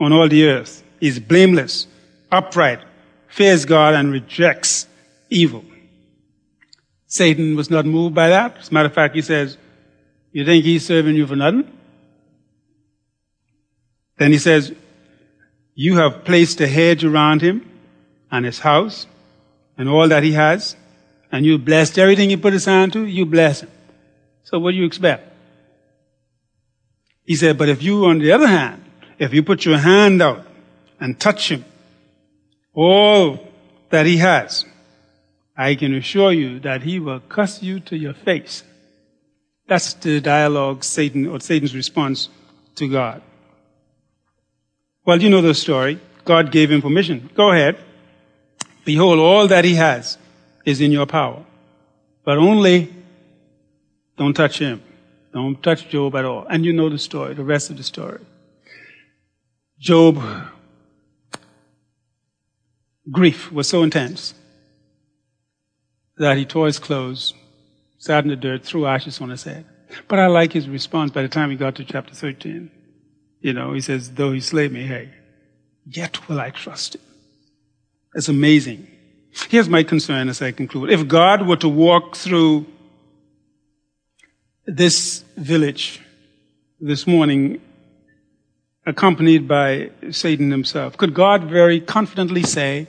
on 0.00 0.12
all 0.12 0.28
the 0.28 0.46
earth. 0.46 0.82
He's 1.00 1.18
blameless, 1.18 1.86
upright, 2.32 2.80
fears 3.28 3.64
God, 3.64 3.94
and 3.94 4.10
rejects 4.10 4.86
evil. 5.30 5.64
Satan 7.06 7.54
was 7.54 7.70
not 7.70 7.86
moved 7.86 8.14
by 8.14 8.30
that. 8.30 8.56
As 8.58 8.70
a 8.70 8.74
matter 8.74 8.88
of 8.88 8.94
fact, 8.94 9.14
he 9.14 9.22
says, 9.22 9.56
You 10.32 10.44
think 10.44 10.64
he's 10.64 10.84
serving 10.84 11.14
you 11.14 11.26
for 11.26 11.36
nothing? 11.36 11.70
Then 14.18 14.32
he 14.32 14.38
says, 14.38 14.74
You 15.74 15.96
have 15.98 16.24
placed 16.24 16.60
a 16.60 16.66
hedge 16.66 17.04
around 17.04 17.42
him 17.42 17.70
and 18.30 18.44
his 18.44 18.60
house 18.60 19.06
and 19.76 19.88
all 19.88 20.08
that 20.08 20.22
he 20.22 20.32
has, 20.32 20.76
and 21.32 21.44
you 21.44 21.58
blessed 21.58 21.98
everything 21.98 22.30
he 22.30 22.36
put 22.36 22.52
his 22.52 22.64
hand 22.64 22.92
to, 22.92 23.04
you 23.04 23.26
bless 23.26 23.60
him. 23.60 23.70
So 24.44 24.58
what 24.58 24.72
do 24.72 24.76
you 24.76 24.84
expect? 24.84 25.32
He 27.24 27.34
said, 27.34 27.58
But 27.58 27.68
if 27.68 27.82
you, 27.82 28.04
on 28.04 28.18
the 28.18 28.32
other 28.32 28.46
hand, 28.46 28.84
if 29.18 29.32
you 29.32 29.42
put 29.42 29.64
your 29.64 29.78
hand 29.78 30.22
out 30.22 30.46
and 31.00 31.18
touch 31.18 31.50
him, 31.50 31.64
all 32.74 33.38
that 33.90 34.06
he 34.06 34.18
has, 34.18 34.64
I 35.56 35.74
can 35.74 35.94
assure 35.94 36.32
you 36.32 36.60
that 36.60 36.82
he 36.82 36.98
will 36.98 37.20
cuss 37.20 37.62
you 37.62 37.80
to 37.80 37.96
your 37.96 38.14
face. 38.14 38.64
That's 39.66 39.94
the 39.94 40.20
dialogue 40.20 40.84
Satan 40.84 41.26
or 41.26 41.40
Satan's 41.40 41.74
response 41.74 42.28
to 42.74 42.90
God. 42.90 43.22
Well, 45.06 45.22
you 45.22 45.30
know 45.30 45.40
the 45.40 45.54
story. 45.54 46.00
God 46.24 46.50
gave 46.50 46.70
him 46.70 46.82
permission. 46.82 47.30
Go 47.34 47.52
ahead. 47.52 47.78
Behold, 48.84 49.18
all 49.18 49.46
that 49.48 49.64
he 49.64 49.74
has 49.76 50.18
is 50.64 50.80
in 50.80 50.92
your 50.92 51.06
power. 51.06 51.44
But 52.24 52.38
only 52.38 52.92
don't 54.16 54.34
touch 54.34 54.58
him. 54.58 54.82
Don't 55.32 55.60
touch 55.62 55.88
Job 55.88 56.14
at 56.14 56.24
all. 56.24 56.46
And 56.48 56.64
you 56.64 56.72
know 56.72 56.88
the 56.88 56.98
story, 56.98 57.34
the 57.34 57.44
rest 57.44 57.70
of 57.70 57.76
the 57.76 57.82
story. 57.82 58.20
Job, 59.78 60.22
grief 63.10 63.50
was 63.50 63.68
so 63.68 63.82
intense 63.82 64.34
that 66.16 66.36
he 66.36 66.44
tore 66.44 66.66
his 66.66 66.78
clothes, 66.78 67.34
sat 67.98 68.24
in 68.24 68.30
the 68.30 68.36
dirt, 68.36 68.64
threw 68.64 68.86
ashes 68.86 69.20
on 69.20 69.30
his 69.30 69.42
head. 69.42 69.64
But 70.06 70.20
I 70.20 70.28
like 70.28 70.52
his 70.52 70.68
response 70.68 71.10
by 71.10 71.22
the 71.22 71.28
time 71.28 71.50
he 71.50 71.56
got 71.56 71.74
to 71.76 71.84
chapter 71.84 72.14
13. 72.14 72.70
You 73.40 73.52
know, 73.52 73.72
he 73.72 73.80
says, 73.80 74.12
though 74.12 74.32
he 74.32 74.40
slay 74.40 74.68
me, 74.68 74.86
hey, 74.86 75.10
yet 75.84 76.28
will 76.28 76.40
I 76.40 76.50
trust 76.50 76.94
him. 76.94 77.02
It's 78.14 78.28
amazing. 78.28 78.86
Here's 79.48 79.68
my 79.68 79.82
concern 79.82 80.28
as 80.28 80.40
I 80.40 80.52
conclude. 80.52 80.90
If 80.90 81.08
God 81.08 81.46
were 81.46 81.56
to 81.56 81.68
walk 81.68 82.16
through 82.16 82.66
this 84.66 85.24
village 85.36 86.00
this 86.80 87.06
morning, 87.06 87.60
accompanied 88.86 89.46
by 89.48 89.90
Satan 90.10 90.50
himself, 90.50 90.96
could 90.96 91.14
God 91.14 91.44
very 91.44 91.80
confidently 91.80 92.42
say, 92.42 92.86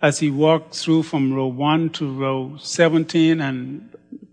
as 0.00 0.18
he 0.18 0.30
walked 0.30 0.74
through 0.74 1.04
from 1.04 1.32
row 1.32 1.46
1 1.46 1.90
to 1.90 2.12
row 2.12 2.56
17 2.60 3.40
and 3.40 3.88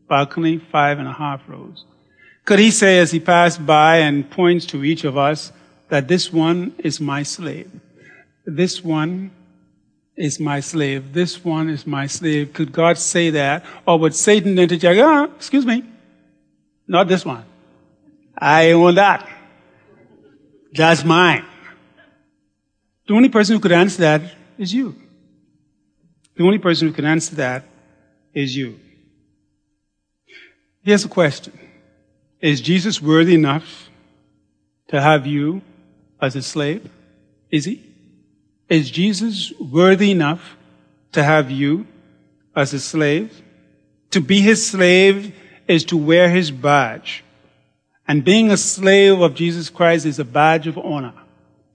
balcony, 0.07 0.57
five 0.57 0.97
and 0.97 1.07
a 1.07 1.13
half 1.13 1.41
rows. 1.47 1.85
Could 2.43 2.57
he 2.57 2.71
say 2.71 2.97
as 2.97 3.11
he 3.11 3.19
passed 3.19 3.63
by 3.63 3.97
and 3.97 4.29
points 4.29 4.65
to 4.67 4.83
each 4.83 5.03
of 5.03 5.15
us 5.15 5.51
that 5.89 6.07
this 6.07 6.33
one 6.33 6.73
is 6.79 6.99
my 6.99 7.21
slave? 7.21 7.69
This 8.45 8.83
one 8.83 9.29
is 10.17 10.39
my 10.39 10.59
slave. 10.59 11.13
This 11.13 11.45
one 11.45 11.69
is 11.69 11.85
my 11.85 12.07
slave. 12.07 12.53
Could 12.53 12.71
God 12.71 12.97
say 12.97 13.29
that? 13.29 13.63
Or 13.85 13.99
would 13.99 14.15
Satan 14.15 14.57
interject, 14.57 14.99
ah, 14.99 15.25
excuse 15.35 15.65
me, 15.65 15.83
not 16.89 17.07
this 17.07 17.23
one. 17.23 17.45
I 18.35 18.71
own 18.71 18.95
that. 18.95 19.29
That's 20.73 21.03
mine. 21.03 21.45
The 23.07 23.13
only 23.13 23.29
person 23.29 23.55
who 23.55 23.61
could 23.61 23.71
answer 23.71 24.01
that 24.01 24.21
is 24.57 24.73
you. 24.73 24.95
The 26.35 26.43
only 26.43 26.57
person 26.57 26.87
who 26.87 26.93
can 26.93 27.05
answer 27.05 27.35
that 27.35 27.63
is 28.33 28.55
you. 28.55 28.79
Here's 30.81 31.05
a 31.05 31.09
question. 31.09 31.57
Is 32.41 32.59
Jesus 32.59 33.01
worthy 33.01 33.35
enough 33.35 33.89
to 34.87 34.99
have 34.99 35.27
you 35.27 35.61
as 36.19 36.35
a 36.35 36.41
slave? 36.41 36.89
Is 37.51 37.65
he? 37.65 37.85
Is 38.67 38.89
Jesus 38.89 39.51
worthy 39.59 40.11
enough 40.11 40.57
to 41.11 41.23
have 41.23 41.51
you 41.51 41.85
as 42.55 42.73
a 42.73 42.79
slave? 42.79 43.43
To 44.11 44.21
be 44.21 44.41
his 44.41 44.65
slave 44.65 45.35
is 45.69 45.85
to 45.85 45.95
wear 45.95 46.29
his 46.29 46.49
badge. 46.51 47.23
And 48.07 48.25
being 48.25 48.49
a 48.49 48.57
slave 48.57 49.21
of 49.21 49.35
Jesus 49.35 49.69
Christ 49.69 50.05
is 50.07 50.17
a 50.17 50.25
badge 50.25 50.65
of 50.65 50.79
honor, 50.79 51.13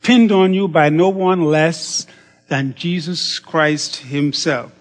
pinned 0.03 0.33
on 0.33 0.53
you 0.53 0.67
by 0.67 0.89
no 0.89 1.09
one 1.09 1.45
less 1.45 2.07
than 2.49 2.75
Jesus 2.75 3.39
Christ 3.39 3.97
himself. 3.97 4.73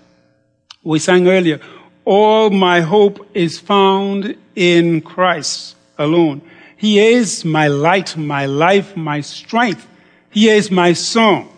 We 0.84 0.97
sang 0.97 1.28
earlier, 1.28 1.61
all 2.03 2.49
my 2.49 2.82
hope 2.82 3.30
is 3.36 3.59
found 3.59 4.36
in 4.55 5.01
Christ 5.01 5.76
alone. 5.97 6.41
He 6.76 6.99
is 6.99 7.45
my 7.45 7.68
light, 7.68 8.18
my 8.18 8.47
life, 8.47 8.97
my 8.97 9.22
strength. 9.22 9.88
He 10.32 10.49
is 10.49 10.72
my 10.72 10.93
song. 10.93 11.55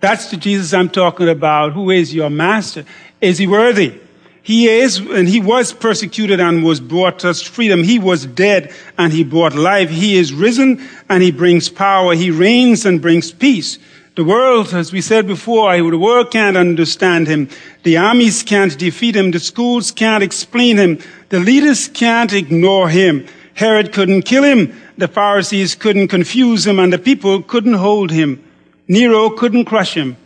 That's 0.00 0.30
the 0.30 0.36
Jesus 0.36 0.74
I'm 0.74 0.90
talking 0.90 1.30
about, 1.30 1.72
who 1.72 1.90
is 1.90 2.14
your 2.14 2.30
master. 2.30 2.84
Is 3.22 3.38
he 3.38 3.46
worthy? 3.46 3.98
He 4.42 4.68
is, 4.68 4.98
and 4.98 5.28
he 5.28 5.40
was 5.40 5.72
persecuted 5.72 6.40
and 6.40 6.64
was 6.64 6.80
brought 6.80 7.24
us 7.24 7.42
freedom. 7.42 7.82
He 7.82 7.98
was 7.98 8.24
dead 8.24 8.72
and 8.96 9.12
he 9.12 9.24
brought 9.24 9.54
life. 9.54 9.90
He 9.90 10.16
is 10.16 10.32
risen 10.32 10.80
and 11.08 11.22
he 11.22 11.30
brings 11.30 11.68
power. 11.68 12.14
He 12.14 12.30
reigns 12.30 12.86
and 12.86 13.02
brings 13.02 13.30
peace. 13.30 13.78
The 14.14 14.24
world, 14.24 14.74
as 14.74 14.92
we 14.92 15.00
said 15.00 15.26
before, 15.26 15.76
the 15.76 15.98
world 15.98 16.32
can't 16.32 16.56
understand 16.56 17.28
him. 17.28 17.48
The 17.84 17.98
armies 17.98 18.42
can't 18.42 18.76
defeat 18.76 19.14
him. 19.14 19.30
The 19.30 19.38
schools 19.38 19.92
can't 19.92 20.24
explain 20.24 20.76
him. 20.76 20.98
The 21.28 21.38
leaders 21.38 21.86
can't 21.86 22.32
ignore 22.32 22.88
him. 22.88 23.26
Herod 23.54 23.92
couldn't 23.92 24.22
kill 24.22 24.42
him. 24.42 24.72
The 24.96 25.08
Pharisees 25.08 25.74
couldn't 25.74 26.08
confuse 26.08 26.66
him 26.66 26.78
and 26.80 26.92
the 26.92 26.98
people 26.98 27.42
couldn't 27.42 27.74
hold 27.74 28.10
him. 28.10 28.42
Nero 28.88 29.30
couldn't 29.30 29.66
crush 29.66 29.94
him. 29.94 30.16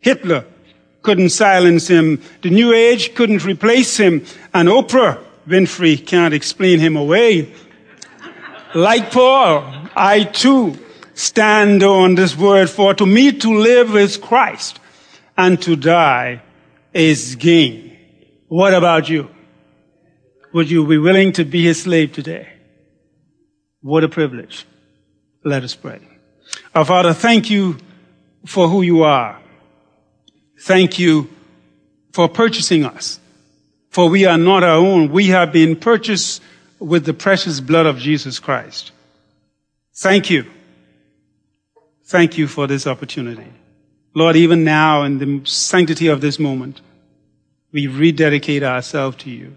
Hitler 0.00 0.44
couldn't 1.02 1.30
silence 1.30 1.88
him. 1.88 2.20
The 2.42 2.50
New 2.50 2.72
Age 2.72 3.14
couldn't 3.14 3.44
replace 3.44 3.96
him. 3.96 4.24
And 4.52 4.68
Oprah 4.68 5.22
Winfrey 5.46 6.06
can't 6.06 6.34
explain 6.34 6.78
him 6.80 6.96
away. 6.96 7.52
Like 8.74 9.10
Paul, 9.10 9.64
I 9.96 10.24
too 10.24 10.78
stand 11.14 11.82
on 11.82 12.14
this 12.14 12.36
word, 12.36 12.70
for 12.70 12.94
to 12.94 13.04
me 13.04 13.32
to 13.32 13.58
live 13.58 13.96
is 13.96 14.16
Christ, 14.16 14.78
and 15.36 15.60
to 15.62 15.76
die 15.76 16.42
is 16.92 17.34
gain. 17.36 17.96
What 18.48 18.74
about 18.74 19.08
you? 19.08 19.28
Would 20.52 20.70
you 20.70 20.86
be 20.86 20.98
willing 20.98 21.32
to 21.32 21.44
be 21.44 21.64
his 21.64 21.82
slave 21.82 22.12
today? 22.12 22.48
What 23.82 24.04
a 24.04 24.08
privilege. 24.08 24.66
Let 25.44 25.62
us 25.64 25.74
pray. 25.74 26.00
Our 26.74 26.84
Father, 26.84 27.12
thank 27.12 27.50
you 27.50 27.78
for 28.46 28.68
who 28.68 28.82
you 28.82 29.02
are. 29.02 29.39
Thank 30.60 30.98
you 30.98 31.30
for 32.12 32.28
purchasing 32.28 32.84
us. 32.84 33.18
For 33.90 34.08
we 34.08 34.24
are 34.24 34.38
not 34.38 34.62
our 34.62 34.76
own. 34.76 35.10
We 35.10 35.28
have 35.28 35.52
been 35.52 35.76
purchased 35.76 36.42
with 36.78 37.04
the 37.04 37.14
precious 37.14 37.60
blood 37.60 37.86
of 37.86 37.98
Jesus 37.98 38.38
Christ. 38.38 38.92
Thank 39.94 40.30
you 40.30 40.46
Thank 42.10 42.36
you 42.36 42.48
for 42.48 42.66
this 42.66 42.88
opportunity. 42.88 43.46
Lord, 44.14 44.34
even 44.34 44.64
now 44.64 45.04
in 45.04 45.18
the 45.18 45.48
sanctity 45.48 46.08
of 46.08 46.20
this 46.20 46.40
moment, 46.40 46.80
we 47.70 47.86
rededicate 47.86 48.64
ourselves 48.64 49.18
to 49.18 49.30
you. 49.30 49.56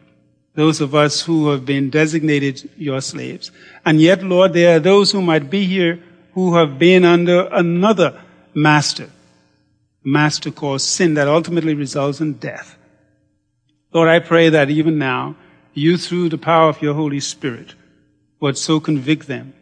Those 0.54 0.80
of 0.80 0.94
us 0.94 1.24
who 1.24 1.50
have 1.50 1.66
been 1.66 1.90
designated 1.90 2.70
your 2.78 3.02
slaves. 3.02 3.50
And 3.84 4.00
yet, 4.00 4.22
Lord, 4.22 4.54
there 4.54 4.76
are 4.76 4.80
those 4.80 5.12
who 5.12 5.24
might 5.24 5.50
be 5.50 5.66
here 5.66 6.00
who 6.36 6.54
have 6.54 6.78
been 6.78 7.04
under 7.04 7.48
another 7.52 8.22
master. 8.54 9.10
Master 10.04 10.52
called 10.52 10.82
sin 10.82 11.14
that 11.14 11.28
ultimately 11.28 11.74
results 11.74 12.20
in 12.20 12.34
death. 12.34 12.78
Lord, 13.94 14.10
I 14.10 14.20
pray 14.20 14.50
that 14.50 14.70
even 14.70 14.98
now, 14.98 15.36
you 15.74 15.98
through 15.98 16.30
the 16.30 16.38
power 16.38 16.70
of 16.70 16.82
your 16.82 16.94
Holy 16.94 17.20
Spirit 17.20 17.76
would 18.40 18.58
so 18.58 18.80
convict 18.80 19.28
them 19.28 19.54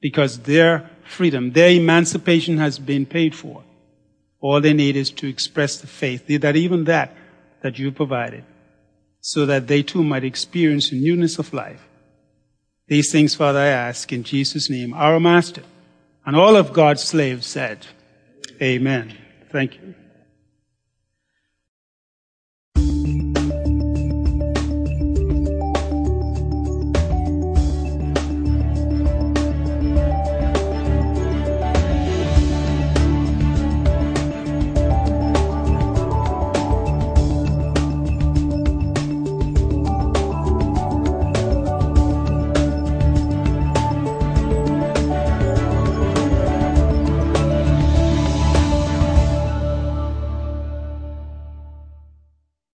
because 0.00 0.40
their 0.40 0.90
freedom. 1.04 1.52
Their 1.52 1.70
emancipation 1.70 2.58
has 2.58 2.78
been 2.78 3.06
paid 3.06 3.34
for. 3.34 3.62
All 4.40 4.60
they 4.60 4.72
need 4.72 4.96
is 4.96 5.10
to 5.10 5.28
express 5.28 5.76
the 5.78 5.86
faith, 5.86 6.26
that 6.26 6.56
even 6.56 6.84
that, 6.84 7.14
that 7.62 7.78
you 7.78 7.92
provided. 7.92 8.44
so 9.20 9.46
that 9.46 9.66
they 9.66 9.82
too 9.82 10.02
might 10.02 10.24
experience 10.24 10.92
newness 10.92 11.38
of 11.38 11.52
life. 11.52 11.86
These 12.88 13.12
things, 13.12 13.34
Father, 13.34 13.58
I 13.60 13.66
ask 13.66 14.12
in 14.12 14.24
Jesus' 14.24 14.70
name, 14.70 14.94
our 14.94 15.20
Master, 15.20 15.62
and 16.26 16.34
all 16.34 16.56
of 16.56 16.72
God's 16.72 17.02
slaves 17.02 17.46
said, 17.46 17.86
Amen. 18.60 19.16
Thank 19.50 19.76
you. 19.76 19.99